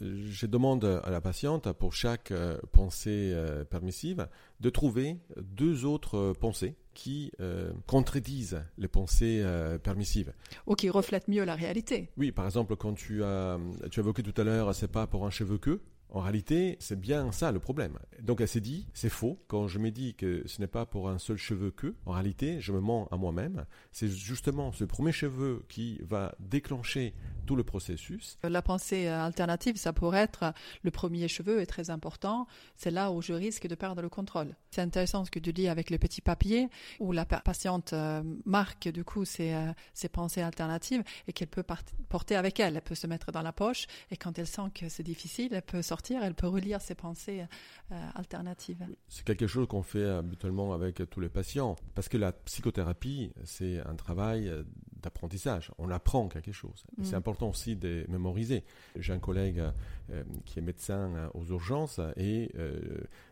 Je 0.00 0.46
demande 0.46 0.84
à 0.84 1.10
la 1.10 1.20
patiente, 1.20 1.72
pour 1.72 1.92
chaque 1.92 2.30
euh, 2.30 2.58
pensée 2.72 3.34
permissive, 3.70 4.28
de 4.60 4.70
trouver 4.70 5.18
deux 5.40 5.84
autres 5.84 6.32
pensées 6.38 6.76
qui 6.94 7.32
contredisent 7.86 8.62
les 8.76 8.88
pensées 8.88 9.44
permissives. 9.82 10.32
Ou 10.66 10.74
qui 10.74 10.90
reflètent 10.90 11.28
mieux 11.28 11.44
la 11.44 11.54
réalité. 11.54 12.10
Oui, 12.16 12.32
par 12.32 12.44
exemple, 12.44 12.74
quand 12.74 12.94
tu 12.94 13.22
as, 13.22 13.58
tu 13.90 14.00
as 14.00 14.02
évoqué 14.02 14.22
tout 14.22 14.38
à 14.40 14.44
l'heure, 14.44 14.74
c'est 14.74 14.90
pas 14.90 15.06
pour 15.06 15.24
un 15.24 15.30
cheveu 15.30 15.58
que, 15.58 15.80
en 16.10 16.20
réalité, 16.20 16.76
c'est 16.80 16.98
bien 16.98 17.32
ça 17.32 17.52
le 17.52 17.58
problème. 17.58 17.98
Donc 18.22 18.40
elle 18.40 18.48
s'est 18.48 18.60
dit, 18.60 18.86
c'est 18.94 19.10
faux. 19.10 19.38
Quand 19.46 19.68
je 19.68 19.78
me 19.78 19.90
dis 19.90 20.14
que 20.14 20.42
ce 20.46 20.60
n'est 20.60 20.66
pas 20.66 20.86
pour 20.86 21.08
un 21.10 21.18
seul 21.18 21.36
cheveu 21.36 21.70
que, 21.70 21.94
en 22.06 22.12
réalité, 22.12 22.60
je 22.60 22.72
me 22.72 22.80
mens 22.80 23.08
à 23.10 23.16
moi-même. 23.16 23.66
C'est 23.92 24.08
justement 24.08 24.72
ce 24.72 24.84
premier 24.84 25.12
cheveu 25.12 25.64
qui 25.68 26.00
va 26.02 26.34
déclencher 26.40 27.14
tout 27.48 27.56
le 27.56 27.64
processus. 27.64 28.36
La 28.42 28.60
pensée 28.60 29.08
euh, 29.08 29.24
alternative, 29.24 29.76
ça 29.76 29.94
pourrait 29.94 30.20
être 30.20 30.52
le 30.82 30.90
premier 30.90 31.28
cheveu 31.28 31.62
est 31.62 31.66
très 31.66 31.88
important. 31.88 32.46
C'est 32.76 32.90
là 32.90 33.10
où 33.10 33.22
je 33.22 33.32
risque 33.32 33.66
de 33.66 33.74
perdre 33.74 34.02
le 34.02 34.10
contrôle. 34.10 34.54
C'est 34.70 34.82
intéressant 34.82 35.24
ce 35.24 35.30
que 35.30 35.38
tu 35.38 35.54
dis 35.54 35.66
avec 35.66 35.88
le 35.88 35.96
petit 35.96 36.20
papier 36.20 36.68
où 37.00 37.10
la 37.10 37.24
patiente 37.24 37.94
euh, 37.94 38.22
marque 38.44 38.88
du 38.88 39.02
coup 39.02 39.24
ses, 39.24 39.54
euh, 39.54 39.72
ses 39.94 40.10
pensées 40.10 40.42
alternatives 40.42 41.02
et 41.26 41.32
qu'elle 41.32 41.48
peut 41.48 41.64
porter 42.10 42.36
avec 42.36 42.60
elle. 42.60 42.76
Elle 42.76 42.82
peut 42.82 42.94
se 42.94 43.06
mettre 43.06 43.32
dans 43.32 43.40
la 43.40 43.52
poche 43.52 43.86
et 44.10 44.18
quand 44.18 44.38
elle 44.38 44.46
sent 44.46 44.70
que 44.74 44.90
c'est 44.90 45.02
difficile, 45.02 45.54
elle 45.54 45.62
peut 45.62 45.80
sortir, 45.80 46.22
elle 46.22 46.34
peut 46.34 46.48
relire 46.48 46.82
ses 46.82 46.94
pensées 46.94 47.46
alternatives. 48.14 48.86
C'est 49.08 49.24
quelque 49.24 49.46
chose 49.46 49.66
qu'on 49.66 49.82
fait 49.82 50.04
habituellement 50.04 50.74
avec 50.74 51.00
tous 51.08 51.20
les 51.20 51.30
patients 51.30 51.76
parce 51.94 52.10
que 52.10 52.18
la 52.18 52.32
psychothérapie, 52.32 53.32
c'est 53.44 53.80
un 53.86 53.94
travail 53.94 54.52
d'apprentissage. 55.02 55.70
On 55.78 55.90
apprend 55.90 56.28
quelque 56.28 56.52
chose. 56.52 56.84
C'est 57.02 57.12
mm. 57.12 57.18
important 57.18 57.50
aussi 57.50 57.76
de 57.76 58.04
mémoriser. 58.08 58.64
J'ai 58.96 59.12
un 59.12 59.18
collègue 59.18 59.62
euh, 60.10 60.22
qui 60.44 60.58
est 60.58 60.62
médecin 60.62 61.14
euh, 61.14 61.28
aux 61.34 61.44
urgences 61.46 62.00
et 62.16 62.50
euh, 62.56 62.78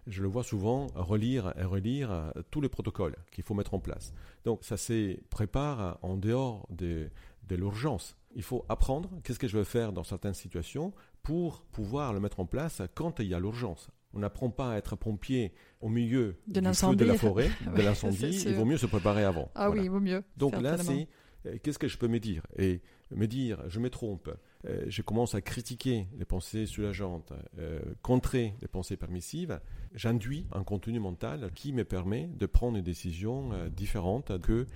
je 0.07 0.23
le 0.23 0.29
vois 0.29 0.45
souvent 0.45 0.87
relire 0.95 1.53
et 1.59 1.65
relire 1.65 2.33
tous 2.51 2.61
les 2.61 2.69
protocoles 2.69 3.17
qu'il 3.31 3.45
faut 3.45 3.55
mettre 3.55 3.75
en 3.75 3.81
place. 3.81 4.13
Donc 4.45 4.65
ça 4.65 4.77
se 4.77 5.19
prépare 5.31 5.99
en 6.03 6.17
dehors 6.17 6.67
de, 6.71 7.11
de 7.49 7.57
l'urgence. 7.57 8.17
Il 8.35 8.43
faut 8.43 8.65
apprendre 8.69 9.11
qu'est-ce 9.25 9.39
que 9.39 9.49
je 9.49 9.57
vais 9.57 9.65
faire 9.65 9.93
dans 9.93 10.05
certaines 10.05 10.35
situations 10.35 10.93
pour 11.23 11.63
pouvoir 11.63 12.13
le 12.13 12.21
mettre 12.21 12.41
en 12.41 12.47
place 12.47 12.83
quand 12.95 13.21
il 13.21 13.27
y 13.27 13.35
a 13.35 13.41
l'urgence. 13.41 13.91
On 14.17 14.21
n'apprend 14.21 14.49
pas 14.49 14.73
à 14.73 14.77
être 14.77 14.97
pompier 14.97 15.53
au 15.81 15.89
milieu 15.89 16.39
de 16.47 16.61
du 16.61 16.75
feu 16.75 16.97
de 16.97 17.05
la 17.05 17.19
forêt, 17.19 17.51
de 17.77 17.83
l'incendie. 17.83 18.45
Il 18.47 18.55
vaut 18.55 18.65
mieux 18.65 18.79
se 18.79 18.87
préparer 18.87 19.25
avant. 19.25 19.51
Ah 19.55 19.71
oui, 19.71 19.81
il 19.85 19.91
vaut 19.91 20.01
mieux. 20.01 20.23
Donc 20.37 20.57
là, 20.61 20.79
c'est 20.79 21.07
qu'est-ce 21.63 21.79
que 21.79 21.89
je 21.89 21.99
peux 21.99 22.09
me 22.09 22.21
dire? 22.21 22.43
Et 22.59 22.81
me 23.11 23.27
dire, 23.27 23.63
je 23.69 23.79
me 23.79 23.91
trompe, 23.91 24.31
euh, 24.67 24.85
je 24.89 25.03
commence 25.03 25.35
à 25.35 25.41
critiquer 25.41 26.09
les 26.19 26.25
pensées 26.25 26.67
soulageantes, 26.67 27.33
euh, 27.59 27.81
contrer 28.03 28.55
les 28.61 28.69
pensées 28.69 28.97
permissives, 28.97 29.61
j'induis 29.95 30.47
un 30.53 30.65
contenu 30.65 30.99
mental 30.99 31.51
qui 31.55 31.73
me 31.73 31.85
permet 31.85 32.27
de 32.27 32.47
prendre 32.47 32.77
une 32.77 32.85
décision 32.85 33.51
différente 33.69 34.41
que 34.41 34.67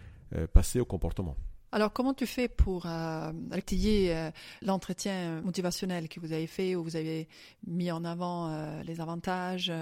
passer 0.52 0.78
au 0.78 0.85
comportement. 0.85 1.37
Alors, 1.72 1.92
comment 1.92 2.14
tu 2.14 2.26
fais 2.26 2.48
pour 2.48 2.87
euh, 2.87 3.33
l'entretien 4.62 5.40
motivationnel 5.42 6.09
que 6.09 6.18
vous 6.18 6.33
avez 6.33 6.48
fait, 6.48 6.74
où 6.74 6.83
vous 6.83 6.96
avez 6.96 7.28
mis 7.66 7.90
en 7.92 8.04
avant 8.04 8.83
les 8.83 9.00
avantages 9.00 9.72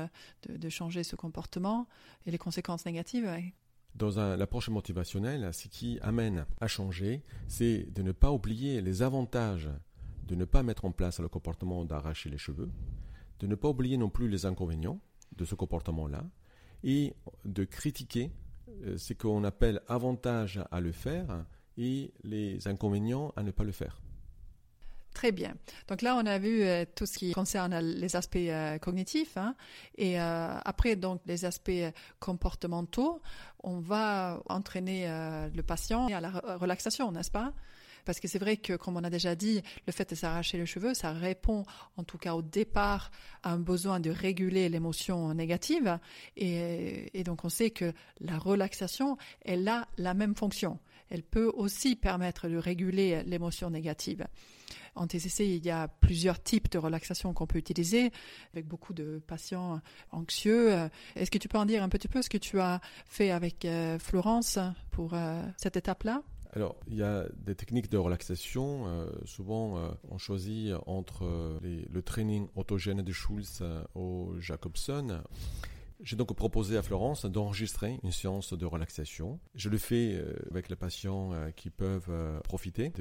de, 0.49 0.69
changer 0.69 1.03
ce 1.03 1.17
comportement 1.17 1.87
et 2.27 2.31
les 2.31 2.39
conséquences 2.39 2.85
négatives 2.85 3.31
dans 3.99 4.37
l'approche 4.37 4.69
motivationnelle, 4.69 5.53
ce 5.53 5.69
qui 5.69 5.99
amène 6.03 6.47
à 6.61 6.69
changer, 6.69 7.23
c'est 7.49 7.93
de 7.93 8.03
ne 8.03 8.13
pas 8.13 8.33
oublier 8.33 8.81
les 8.81 9.03
avantages 9.03 9.69
de 10.29 10.35
ne 10.35 10.45
pas 10.45 10.63
mettre 10.63 10.85
en 10.85 10.93
place 10.93 11.21
le 11.21 11.29
comportement 11.29 11.85
d'arracher 11.85 12.29
les 12.29 12.39
cheveux, 12.39 12.71
de 13.41 13.47
ne 13.47 13.55
pas 13.55 13.69
oublier 13.69 13.97
non 13.97 14.11
plus 14.11 14.29
les 14.29 14.45
inconvénients 14.45 15.01
de 15.37 15.45
ce 15.45 15.55
comportement-là, 15.55 16.25
et 16.85 17.15
de 17.45 17.65
critiquer 17.65 18.31
euh, 18.85 18.97
ce 18.99 19.15
qu'on 19.15 19.43
appelle 19.43 19.81
avantages 19.89 20.61
à 20.71 20.81
le 20.81 20.93
faire 20.93 21.45
et 21.77 22.13
les 22.23 22.69
inconvénients 22.69 23.33
à 23.37 23.43
ne 23.43 23.51
pas 23.51 23.65
le 23.65 23.73
faire. 23.73 24.01
Très 25.15 25.33
bien. 25.33 25.55
Donc 25.89 26.03
là, 26.03 26.15
on 26.17 26.27
a 26.27 26.39
vu 26.39 26.63
euh, 26.63 26.85
tout 26.95 27.07
ce 27.07 27.19
qui 27.19 27.33
concerne 27.33 27.77
les 27.79 28.15
aspects 28.15 28.37
euh, 28.37 28.79
cognitifs. 28.79 29.37
Hein. 29.37 29.55
et 29.97 30.21
euh, 30.21 30.57
après, 30.65 30.97
donc, 30.97 31.21
les 31.27 31.45
aspects 31.45 31.71
comportementaux, 32.21 33.21
on 33.65 33.81
va 33.81 34.41
entraîner 34.49 35.09
le 35.53 35.63
patient 35.63 36.07
à 36.07 36.21
la 36.21 36.31
relaxation, 36.31 37.11
n'est-ce 37.11 37.31
pas? 37.31 37.53
Parce 38.05 38.21
que 38.21 38.29
c'est 38.29 38.39
vrai 38.39 38.57
que, 38.57 38.75
comme 38.75 38.97
on 38.97 39.05
a 39.05 39.11
déjà 39.11 39.35
dit, 39.35 39.61
le 39.87 39.93
fait 39.93 40.09
de 40.09 40.15
s'arracher 40.15 40.57
les 40.57 40.67
cheveux, 40.67 40.95
ça 40.95 41.13
répond, 41.13 41.65
en 41.97 42.05
tout 42.05 42.17
cas 42.17 42.35
au 42.35 42.43
départ, 42.43 43.11
à 43.43 43.53
un 43.53 43.59
besoin 43.59 44.01
de 44.01 44.11
réguler 44.11 44.69
l'émotion 44.69 45.35
négative. 45.35 45.99
Et, 46.37 47.11
et, 47.19 47.25
donc, 47.25 47.45
on 47.45 47.49
sait 47.49 47.71
que 47.71 47.93
la 48.21 48.39
relaxation, 48.39 49.19
elle 49.45 49.67
a 49.69 49.89
la 49.99 50.15
même 50.15 50.37
fonction. 50.37 50.79
Elle 51.11 51.23
peut 51.23 51.51
aussi 51.55 51.97
permettre 51.97 52.49
de 52.49 52.57
réguler 52.57 53.23
l'émotion 53.25 53.71
négative. 53.71 54.27
En 54.95 55.07
TCC, 55.07 55.47
il 55.47 55.65
y 55.65 55.71
a 55.71 55.87
plusieurs 55.87 56.43
types 56.43 56.71
de 56.71 56.79
relaxation 56.79 57.33
qu'on 57.33 57.47
peut 57.47 57.59
utiliser 57.59 58.11
avec 58.53 58.67
beaucoup 58.67 58.93
de 58.93 59.23
patients 59.27 59.81
anxieux. 60.11 60.89
Est-ce 61.15 61.31
que 61.31 61.39
tu 61.39 61.49
peux 61.49 61.59
en 61.59 61.67
dire 61.67 61.83
un 61.83 61.89
petit 61.89 62.09
peu 62.09 62.21
ce 62.21 62.29
que 62.29 62.39
tu 62.39 62.61
as 62.61 62.81
fait 63.07 63.31
avec 63.31 63.65
euh, 63.65 63.99
Florence 63.99 64.59
pour 64.91 65.15
euh, 65.15 65.43
cette 65.57 65.77
étape-là? 65.77 66.23
Alors, 66.55 66.77
il 66.89 66.97
y 66.97 67.03
a 67.03 67.27
des 67.37 67.55
techniques 67.55 67.91
de 67.91 67.99
relaxation. 67.99 68.87
Euh, 68.87 69.11
souvent, 69.25 69.79
on 70.11 70.19
choisit 70.19 70.73
entre 70.87 71.61
le 71.63 72.03
training 72.03 72.49
autogène 72.57 73.03
de 73.03 73.13
Schulz 73.13 73.63
au 73.95 74.35
Jacobson. 74.41 75.23
J'ai 76.01 76.15
donc 76.15 76.33
proposé 76.35 76.77
à 76.77 76.83
Florence 76.83 77.25
d'enregistrer 77.25 77.99
une 78.05 78.13
séance 78.13 78.53
de 78.53 78.65
relaxation. 78.65 79.41
Je 79.57 79.69
le 79.69 79.79
fais 79.79 80.15
euh, 80.15 80.33
avec 80.51 80.69
les 80.69 80.77
patients 80.77 81.33
euh, 81.33 81.51
qui 81.51 81.71
peuvent 81.71 82.07
euh, 82.09 82.39
profiter 82.41 82.93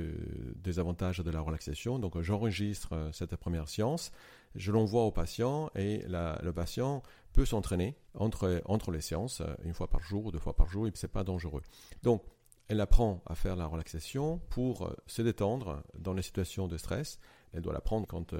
des 0.55 0.79
avantages 0.79 1.19
de 1.19 1.29
la 1.29 1.41
relaxation. 1.41 1.99
Donc 1.99 2.19
j'enregistre 2.21 3.09
cette 3.13 3.35
première 3.35 3.69
séance, 3.69 4.11
je 4.55 4.71
l'envoie 4.71 5.03
au 5.03 5.11
patient 5.11 5.69
et 5.75 6.03
le 6.07 6.51
patient 6.51 7.03
peut 7.33 7.45
s'entraîner 7.45 7.95
entre, 8.15 8.63
entre 8.65 8.89
les 8.89 9.01
séances 9.01 9.43
une 9.63 9.75
fois 9.75 9.89
par 9.89 10.01
jour, 10.01 10.31
deux 10.31 10.39
fois 10.39 10.55
par 10.55 10.67
jour 10.67 10.87
et 10.87 10.91
ce 10.95 11.05
n'est 11.05 11.11
pas 11.11 11.23
dangereux. 11.23 11.61
Donc 12.01 12.23
elle 12.67 12.81
apprend 12.81 13.21
à 13.27 13.35
faire 13.35 13.55
la 13.55 13.67
relaxation 13.67 14.39
pour 14.49 14.91
se 15.05 15.21
détendre 15.21 15.83
dans 15.99 16.13
les 16.13 16.23
situations 16.23 16.67
de 16.67 16.77
stress. 16.77 17.19
Elle 17.53 17.61
doit 17.61 17.73
l'apprendre 17.73 18.07
quand, 18.07 18.33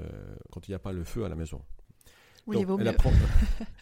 quand 0.50 0.66
il 0.66 0.72
n'y 0.72 0.74
a 0.74 0.80
pas 0.80 0.92
le 0.92 1.04
feu 1.04 1.24
à 1.24 1.28
la 1.28 1.36
maison. 1.36 1.62
Oui, 2.46 2.56
il 2.58 2.66
vaut 2.66 2.76
mieux. 2.76 2.84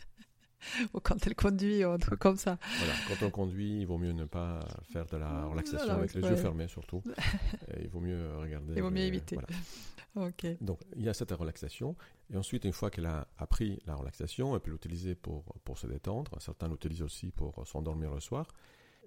ou 0.94 1.00
quand 1.00 1.26
elle 1.26 1.34
conduit 1.34 1.84
ou 1.84 1.90
un 1.90 1.98
truc 1.98 2.18
comme 2.18 2.36
ça. 2.36 2.58
Voilà, 2.78 2.94
quand 3.08 3.26
on 3.26 3.30
conduit, 3.30 3.80
il 3.80 3.86
vaut 3.86 3.98
mieux 3.98 4.12
ne 4.12 4.24
pas 4.24 4.60
faire 4.92 5.06
de 5.06 5.16
la 5.16 5.44
relaxation 5.46 5.90
avec 5.90 6.14
les 6.14 6.22
yeux 6.22 6.36
fermés 6.36 6.68
surtout. 6.68 7.02
il 7.80 7.88
vaut 7.88 8.00
mieux 8.00 8.36
regarder. 8.36 8.74
Il 8.76 8.82
vaut 8.82 8.90
mieux 8.90 9.02
éviter. 9.02 9.38
ok. 10.16 10.46
Donc 10.60 10.80
il 10.96 11.02
y 11.02 11.08
a 11.08 11.14
cette 11.14 11.32
relaxation. 11.32 11.96
Et 12.32 12.36
ensuite, 12.36 12.64
une 12.64 12.72
fois 12.72 12.90
qu'elle 12.90 13.06
a 13.06 13.28
appris 13.38 13.80
la 13.86 13.94
relaxation, 13.94 14.54
elle 14.54 14.60
peut 14.60 14.70
l'utiliser 14.70 15.14
pour, 15.14 15.44
pour 15.64 15.78
se 15.78 15.86
détendre. 15.86 16.32
Certains 16.40 16.68
l'utilisent 16.68 17.02
aussi 17.02 17.30
pour 17.30 17.66
s'endormir 17.66 18.12
le 18.12 18.20
soir. 18.20 18.48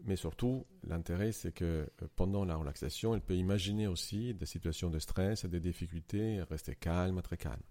Mais 0.06 0.15
surtout, 0.15 0.65
l'intérêt, 0.88 1.34
c'est 1.34 1.52
que 1.52 1.65
euh, 2.02 2.08
pendant 2.15 2.45
la 2.45 2.56
relaxation, 2.56 3.13
elle 3.13 3.22
peut 3.22 3.36
imaginer 3.36 3.86
aussi 3.86 4.34
des 4.34 4.45
situations 4.45 4.89
de 4.89 4.98
stress, 4.98 5.45
des 5.45 5.60
difficultés, 5.60 6.41
rester 6.50 6.76
calme, 6.76 7.22
très 7.22 7.36
calme 7.36 7.62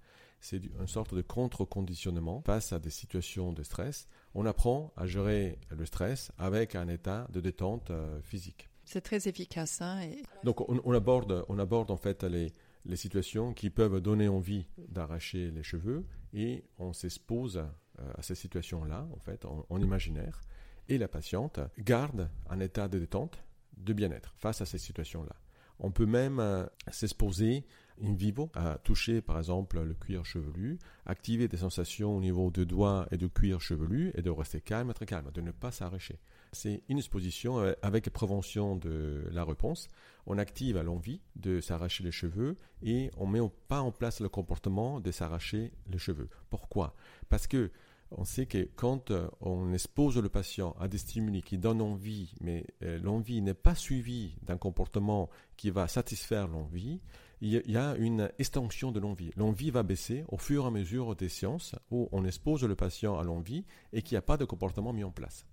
c'est 0.41 0.65
une 0.65 0.87
sorte 0.87 1.15
de 1.15 1.23
contre-conditionnement 1.23 2.43
face 2.47 2.73
à 2.73 2.79
des 2.79 2.91
situations 2.91 3.53
de 3.53 3.63
stress. 3.63 4.09
On 4.35 4.47
apprend 4.47 4.93
à 4.97 5.07
gérer 5.07 5.59
le 5.71 5.85
stress 5.85 6.31
avec 6.39 6.75
un 6.75 6.89
état 6.89 7.27
de 7.33 7.41
détente 7.41 7.91
euh, 7.91 8.21
physique. 8.23 8.69
C'est 8.85 9.01
très 9.01 9.29
efficace. 9.29 9.83
Hein, 9.83 10.01
Donc 10.45 10.67
on, 10.69 10.93
aborde, 10.93 11.45
on 11.49 11.59
aborde 11.59 11.91
en 11.91 11.97
fait 11.97 12.25
les, 12.25 12.53
les 12.87 12.97
situations 12.97 13.53
qui 13.53 13.69
peuvent 13.71 14.01
donner 14.01 14.29
envie 14.29 14.67
d'arracher 14.89 15.51
les 15.51 15.63
cheveux 15.63 16.07
et 16.33 16.65
on 16.79 16.93
s'expose 16.93 17.59
euh, 17.59 18.13
à 18.17 18.23
ces 18.23 18.35
situations-là, 18.35 19.07
en 19.15 19.19
fait, 19.19 19.45
en, 19.45 19.81
imaginaire. 19.81 20.41
Et 20.89 20.99
la 20.99 21.09
patiente 21.09 21.61
garde 21.79 22.31
un 22.49 22.61
état 22.61 22.89
de 22.89 22.99
détente, 22.99 23.39
de 23.77 23.93
bien-être 23.93 24.35
face 24.37 24.61
à 24.61 24.67
ces 24.67 24.79
situations-là. 24.79 25.37
On 25.81 25.91
peut 25.91 26.07
même 26.07 26.41
euh, 26.41 26.67
s'exposer 26.91 27.65
in 28.03 28.15
vivo 28.15 28.51
à 28.55 28.79
toucher 28.79 29.21
par 29.21 29.39
exemple 29.39 29.81
le 29.81 29.95
cuir 29.95 30.25
chevelu, 30.25 30.79
activer 31.07 31.49
des 31.49 31.57
sensations 31.57 32.17
au 32.17 32.21
niveau 32.21 32.51
des 32.51 32.65
doigts 32.65 33.07
et 33.11 33.17
du 33.17 33.29
cuir 33.29 33.61
chevelu 33.61 34.13
et 34.15 34.23
de 34.23 34.31
rester 34.31 34.61
calme, 34.61 34.93
très 34.95 35.07
calme, 35.07 35.31
de 35.33 35.41
ne 35.41 35.51
pas 35.51 35.73
s'arracher. 35.73 36.19
C'est 36.53 36.83
une 36.89 36.99
exposition 36.99 37.59
euh, 37.59 37.73
avec 37.83 38.11
prévention 38.11 38.77
de 38.77 39.25
la 39.33 39.45
réponse. 39.45 39.89
On 40.27 40.39
active 40.39 40.79
l'envie 40.79 41.21
de 41.37 41.61
s'arracher 41.61 42.05
les 42.05 42.13
cheveux 42.13 42.57
et 42.83 43.11
on 43.17 43.27
met 43.27 43.41
pas 43.69 43.81
en 43.81 43.93
place 43.93 44.21
le 44.21 44.29
comportement 44.29 45.01
de 45.01 45.11
s'arracher 45.11 45.73
les 45.89 45.99
cheveux. 45.99 46.29
Pourquoi? 46.51 46.95
Parce 47.29 47.47
que 47.47 47.71
on 48.11 48.25
sait 48.25 48.47
que 48.47 48.69
quand 48.77 49.11
euh, 49.11 49.29
on 49.41 49.73
expose 49.73 50.17
le 50.17 50.29
patient 50.29 50.75
à 50.81 50.89
des 50.89 50.99
stimuli 50.99 51.43
qui 51.43 51.59
donnent 51.59 51.83
envie, 51.83 52.35
mais 52.41 52.65
euh, 52.83 52.99
l'envie 53.01 53.43
n'est 53.43 53.55
pas 53.55 53.75
suivie 53.75 54.35
d'un 54.43 54.57
comportement 54.57 55.29
qui 55.57 55.71
va 55.71 55.89
satisfaire 55.89 56.49
l'envie, 56.49 57.01
il 57.41 57.63
y 57.67 57.77
a 57.77 57.95
une 57.97 58.33
extension 58.39 58.91
de 58.91 58.99
l'envie. 58.99 59.31
L'envie 59.37 59.71
va 59.71 59.85
baisser 59.85 60.25
au 60.29 60.39
fur 60.39 60.65
et 60.65 60.67
à 60.67 60.71
mesure 60.71 61.15
des 61.15 61.29
séances 61.29 61.77
où 61.91 62.09
on 62.11 62.25
expose 62.25 62.65
le 62.65 62.75
patient 62.75 63.17
à 63.17 63.23
l'envie 63.23 63.65
et 63.93 64.03
qu'il 64.03 64.15
n'y 64.15 64.19
a 64.19 64.23
pas 64.23 64.37
de 64.37 64.45
comportement 64.45 64.93
mis 64.93 65.05
en 65.05 65.13
place. 65.13 65.47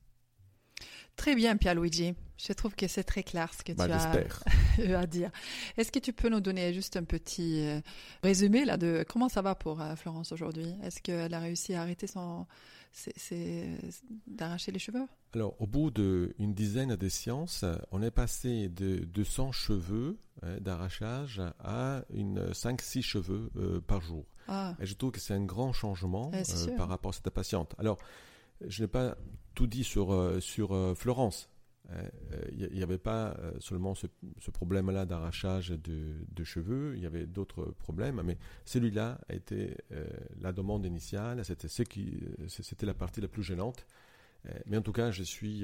Très 1.15 1.35
bien, 1.35 1.57
Pierluigi. 1.57 2.13
Je 2.37 2.51
trouve 2.51 2.75
que 2.75 2.87
c'est 2.87 3.03
très 3.03 3.23
clair 3.23 3.53
ce 3.53 3.63
que 3.63 3.71
bah, 3.71 3.85
tu 3.85 4.93
as 4.93 4.99
à 4.99 5.05
dire. 5.05 5.31
Est-ce 5.77 5.91
que 5.91 5.99
tu 5.99 6.11
peux 6.11 6.27
nous 6.27 6.41
donner 6.41 6.73
juste 6.73 6.97
un 6.97 7.03
petit 7.03 7.65
euh, 7.65 7.79
résumé 8.23 8.65
là 8.65 8.75
de 8.75 9.05
comment 9.07 9.29
ça 9.29 9.41
va 9.41 9.55
pour 9.55 9.81
euh, 9.81 9.95
Florence 9.95 10.33
aujourd'hui? 10.33 10.75
Est-ce 10.83 11.01
qu'elle 11.01 11.33
a 11.33 11.39
réussi 11.39 11.73
à 11.75 11.81
arrêter 11.81 12.07
son, 12.07 12.45
d'arracher 14.27 14.71
les 14.71 14.79
cheveux? 14.79 15.05
Alors, 15.33 15.55
au 15.61 15.67
bout 15.67 15.91
d'une 15.91 16.53
dizaine 16.53 16.95
de 16.95 17.09
séances, 17.09 17.65
on 17.91 18.01
est 18.01 18.11
passé 18.11 18.69
de 18.69 18.97
200 18.99 19.51
cheveux 19.51 20.17
hein, 20.43 20.57
d'arrachage 20.59 21.41
à 21.59 22.03
une 22.13 22.51
5-6 22.51 23.01
cheveux 23.01 23.49
euh, 23.57 23.81
par 23.81 24.01
jour. 24.01 24.25
Ah. 24.47 24.75
Et 24.79 24.85
je 24.85 24.93
trouve 24.95 25.11
que 25.11 25.19
c'est 25.19 25.33
un 25.33 25.43
grand 25.43 25.73
changement 25.73 26.31
par 26.77 26.87
rapport 26.87 27.09
à 27.09 27.13
cette 27.13 27.29
patiente. 27.29 27.75
Alors, 27.79 27.97
je 28.61 28.83
n'ai 28.83 28.87
pas 28.87 29.17
tout 29.55 29.67
dit 29.67 29.83
sur, 29.83 30.13
euh, 30.13 30.39
euh, 30.59 30.95
Florence. 30.95 31.49
Il 32.51 32.63
euh, 32.63 32.69
n'y 32.71 32.81
avait 32.81 32.97
pas 32.97 33.37
seulement 33.59 33.93
ce, 33.93 34.07
problème-là 34.51 35.05
d'arrachage 35.05 35.69
de, 35.69 36.43
cheveux, 36.43 36.93
il 36.95 37.03
y 37.03 37.05
avait 37.05 37.27
d'autres 37.27 37.65
problèmes, 37.77 38.23
mais 38.25 38.39
celui-là 38.65 39.19
été 39.29 39.77
la 40.41 40.51
demande 40.51 40.83
initiale, 40.83 41.43
c'était 41.45 42.85
la 42.87 42.95
partie 42.95 43.21
la 43.21 43.27
plus 43.27 43.43
gênante. 43.43 43.85
Mais 44.65 44.77
en 44.77 44.81
tout 44.81 44.93
cas, 44.93 45.11
je 45.11 45.21
suis 45.21 45.63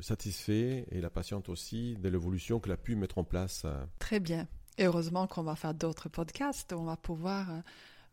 satisfait 0.00 0.86
et 0.90 1.02
la 1.02 1.10
patiente 1.10 1.50
aussi 1.50 1.98
de 1.98 2.08
l'évolution 2.08 2.58
qu'elle 2.58 2.72
a 2.72 2.78
pu 2.78 2.96
mettre 2.96 3.18
en 3.18 3.24
place. 3.24 3.66
Très 3.98 4.20
bien. 4.20 4.48
Et 4.78 4.86
heureusement 4.86 5.26
qu'on 5.26 5.42
va 5.42 5.56
faire 5.56 5.74
d'autres 5.74 6.08
podcasts, 6.08 6.72
on 6.72 6.84
va 6.84 6.96
pouvoir 6.96 7.48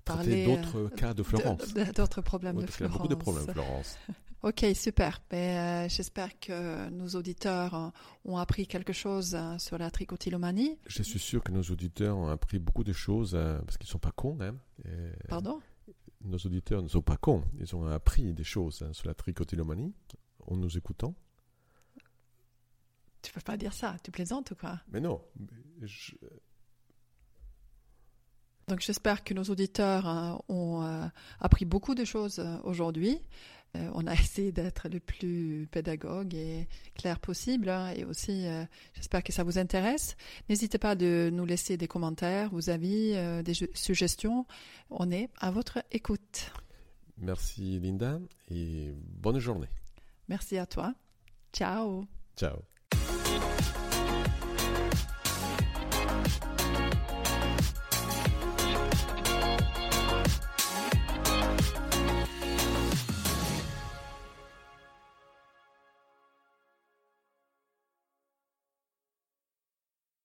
parler 0.05 0.45
d'autres 0.45 0.89
cas 0.95 1.13
de 1.13 1.23
Florence. 1.23 1.73
D'autres 1.95 2.21
problèmes 2.21 2.61
de 2.61 2.67
Florence. 2.67 2.97
Beaucoup 2.97 3.07
de 3.07 3.15
problèmes, 3.15 3.47
Florence. 3.47 3.97
Ok, 4.45 4.63
super. 4.75 5.23
Euh, 5.33 5.89
J'espère 5.89 6.39
que 6.39 6.89
nos 6.91 7.07
auditeurs 7.07 7.73
euh, 7.73 7.89
ont 8.25 8.37
appris 8.37 8.67
quelque 8.67 8.93
chose 8.93 9.33
euh, 9.33 9.57
sur 9.57 9.79
la 9.79 9.89
trichotillomanie. 9.89 10.77
Je 10.85 11.01
suis 11.01 11.17
sûr 11.17 11.43
que 11.43 11.51
nos 11.51 11.63
auditeurs 11.63 12.15
ont 12.15 12.27
appris 12.27 12.59
beaucoup 12.59 12.83
de 12.83 12.93
choses 12.93 13.31
parce 13.31 13.79
qu'ils 13.79 13.87
ne 13.87 13.91
sont 13.91 13.97
pas 13.97 14.11
cons 14.11 14.35
même. 14.35 14.59
Pardon? 15.29 15.59
Nos 16.21 16.37
auditeurs 16.37 16.83
ne 16.83 16.87
sont 16.87 17.01
pas 17.01 17.17
cons. 17.17 17.43
Ils 17.59 17.75
ont 17.75 17.87
appris 17.87 18.35
des 18.35 18.43
choses 18.43 18.83
hein, 18.83 18.93
sur 18.93 19.07
la 19.07 19.15
trichotillomanie 19.15 19.95
en 20.45 20.57
nous 20.57 20.77
écoutant. 20.77 21.15
Tu 23.23 23.33
peux 23.33 23.41
pas 23.41 23.57
dire 23.57 23.73
ça. 23.73 23.95
Tu 24.03 24.11
plaisantes 24.11 24.51
ou 24.51 24.55
quoi? 24.55 24.79
Mais 24.91 24.99
non. 24.99 25.23
Donc 28.67 28.79
j'espère 28.79 29.23
que 29.23 29.33
nos 29.33 29.43
auditeurs 29.43 30.41
ont 30.49 31.09
appris 31.39 31.65
beaucoup 31.65 31.95
de 31.95 32.03
choses 32.03 32.43
aujourd'hui. 32.63 33.21
Euh, 33.75 33.89
on 33.93 34.07
a 34.07 34.13
essayé 34.13 34.51
d'être 34.51 34.87
le 34.89 34.99
plus 34.99 35.67
pédagogue 35.71 36.33
et 36.33 36.67
clair 36.95 37.19
possible. 37.19 37.69
Hein, 37.69 37.93
et 37.95 38.03
aussi, 38.05 38.45
euh, 38.47 38.63
j'espère 38.93 39.23
que 39.23 39.31
ça 39.31 39.43
vous 39.43 39.57
intéresse. 39.57 40.15
N'hésitez 40.49 40.77
pas 40.77 40.95
de 40.95 41.29
nous 41.31 41.45
laisser 41.45 41.77
des 41.77 41.87
commentaires, 41.87 42.49
vos 42.49 42.69
avis, 42.69 43.13
euh, 43.15 43.43
des 43.43 43.53
suggestions. 43.73 44.45
On 44.89 45.11
est 45.11 45.29
à 45.39 45.51
votre 45.51 45.83
écoute. 45.91 46.51
Merci 47.17 47.79
Linda 47.79 48.19
et 48.49 48.93
bonne 48.95 49.39
journée. 49.39 49.69
Merci 50.27 50.57
à 50.57 50.65
toi. 50.65 50.93
Ciao. 51.53 52.05
Ciao. 52.35 52.74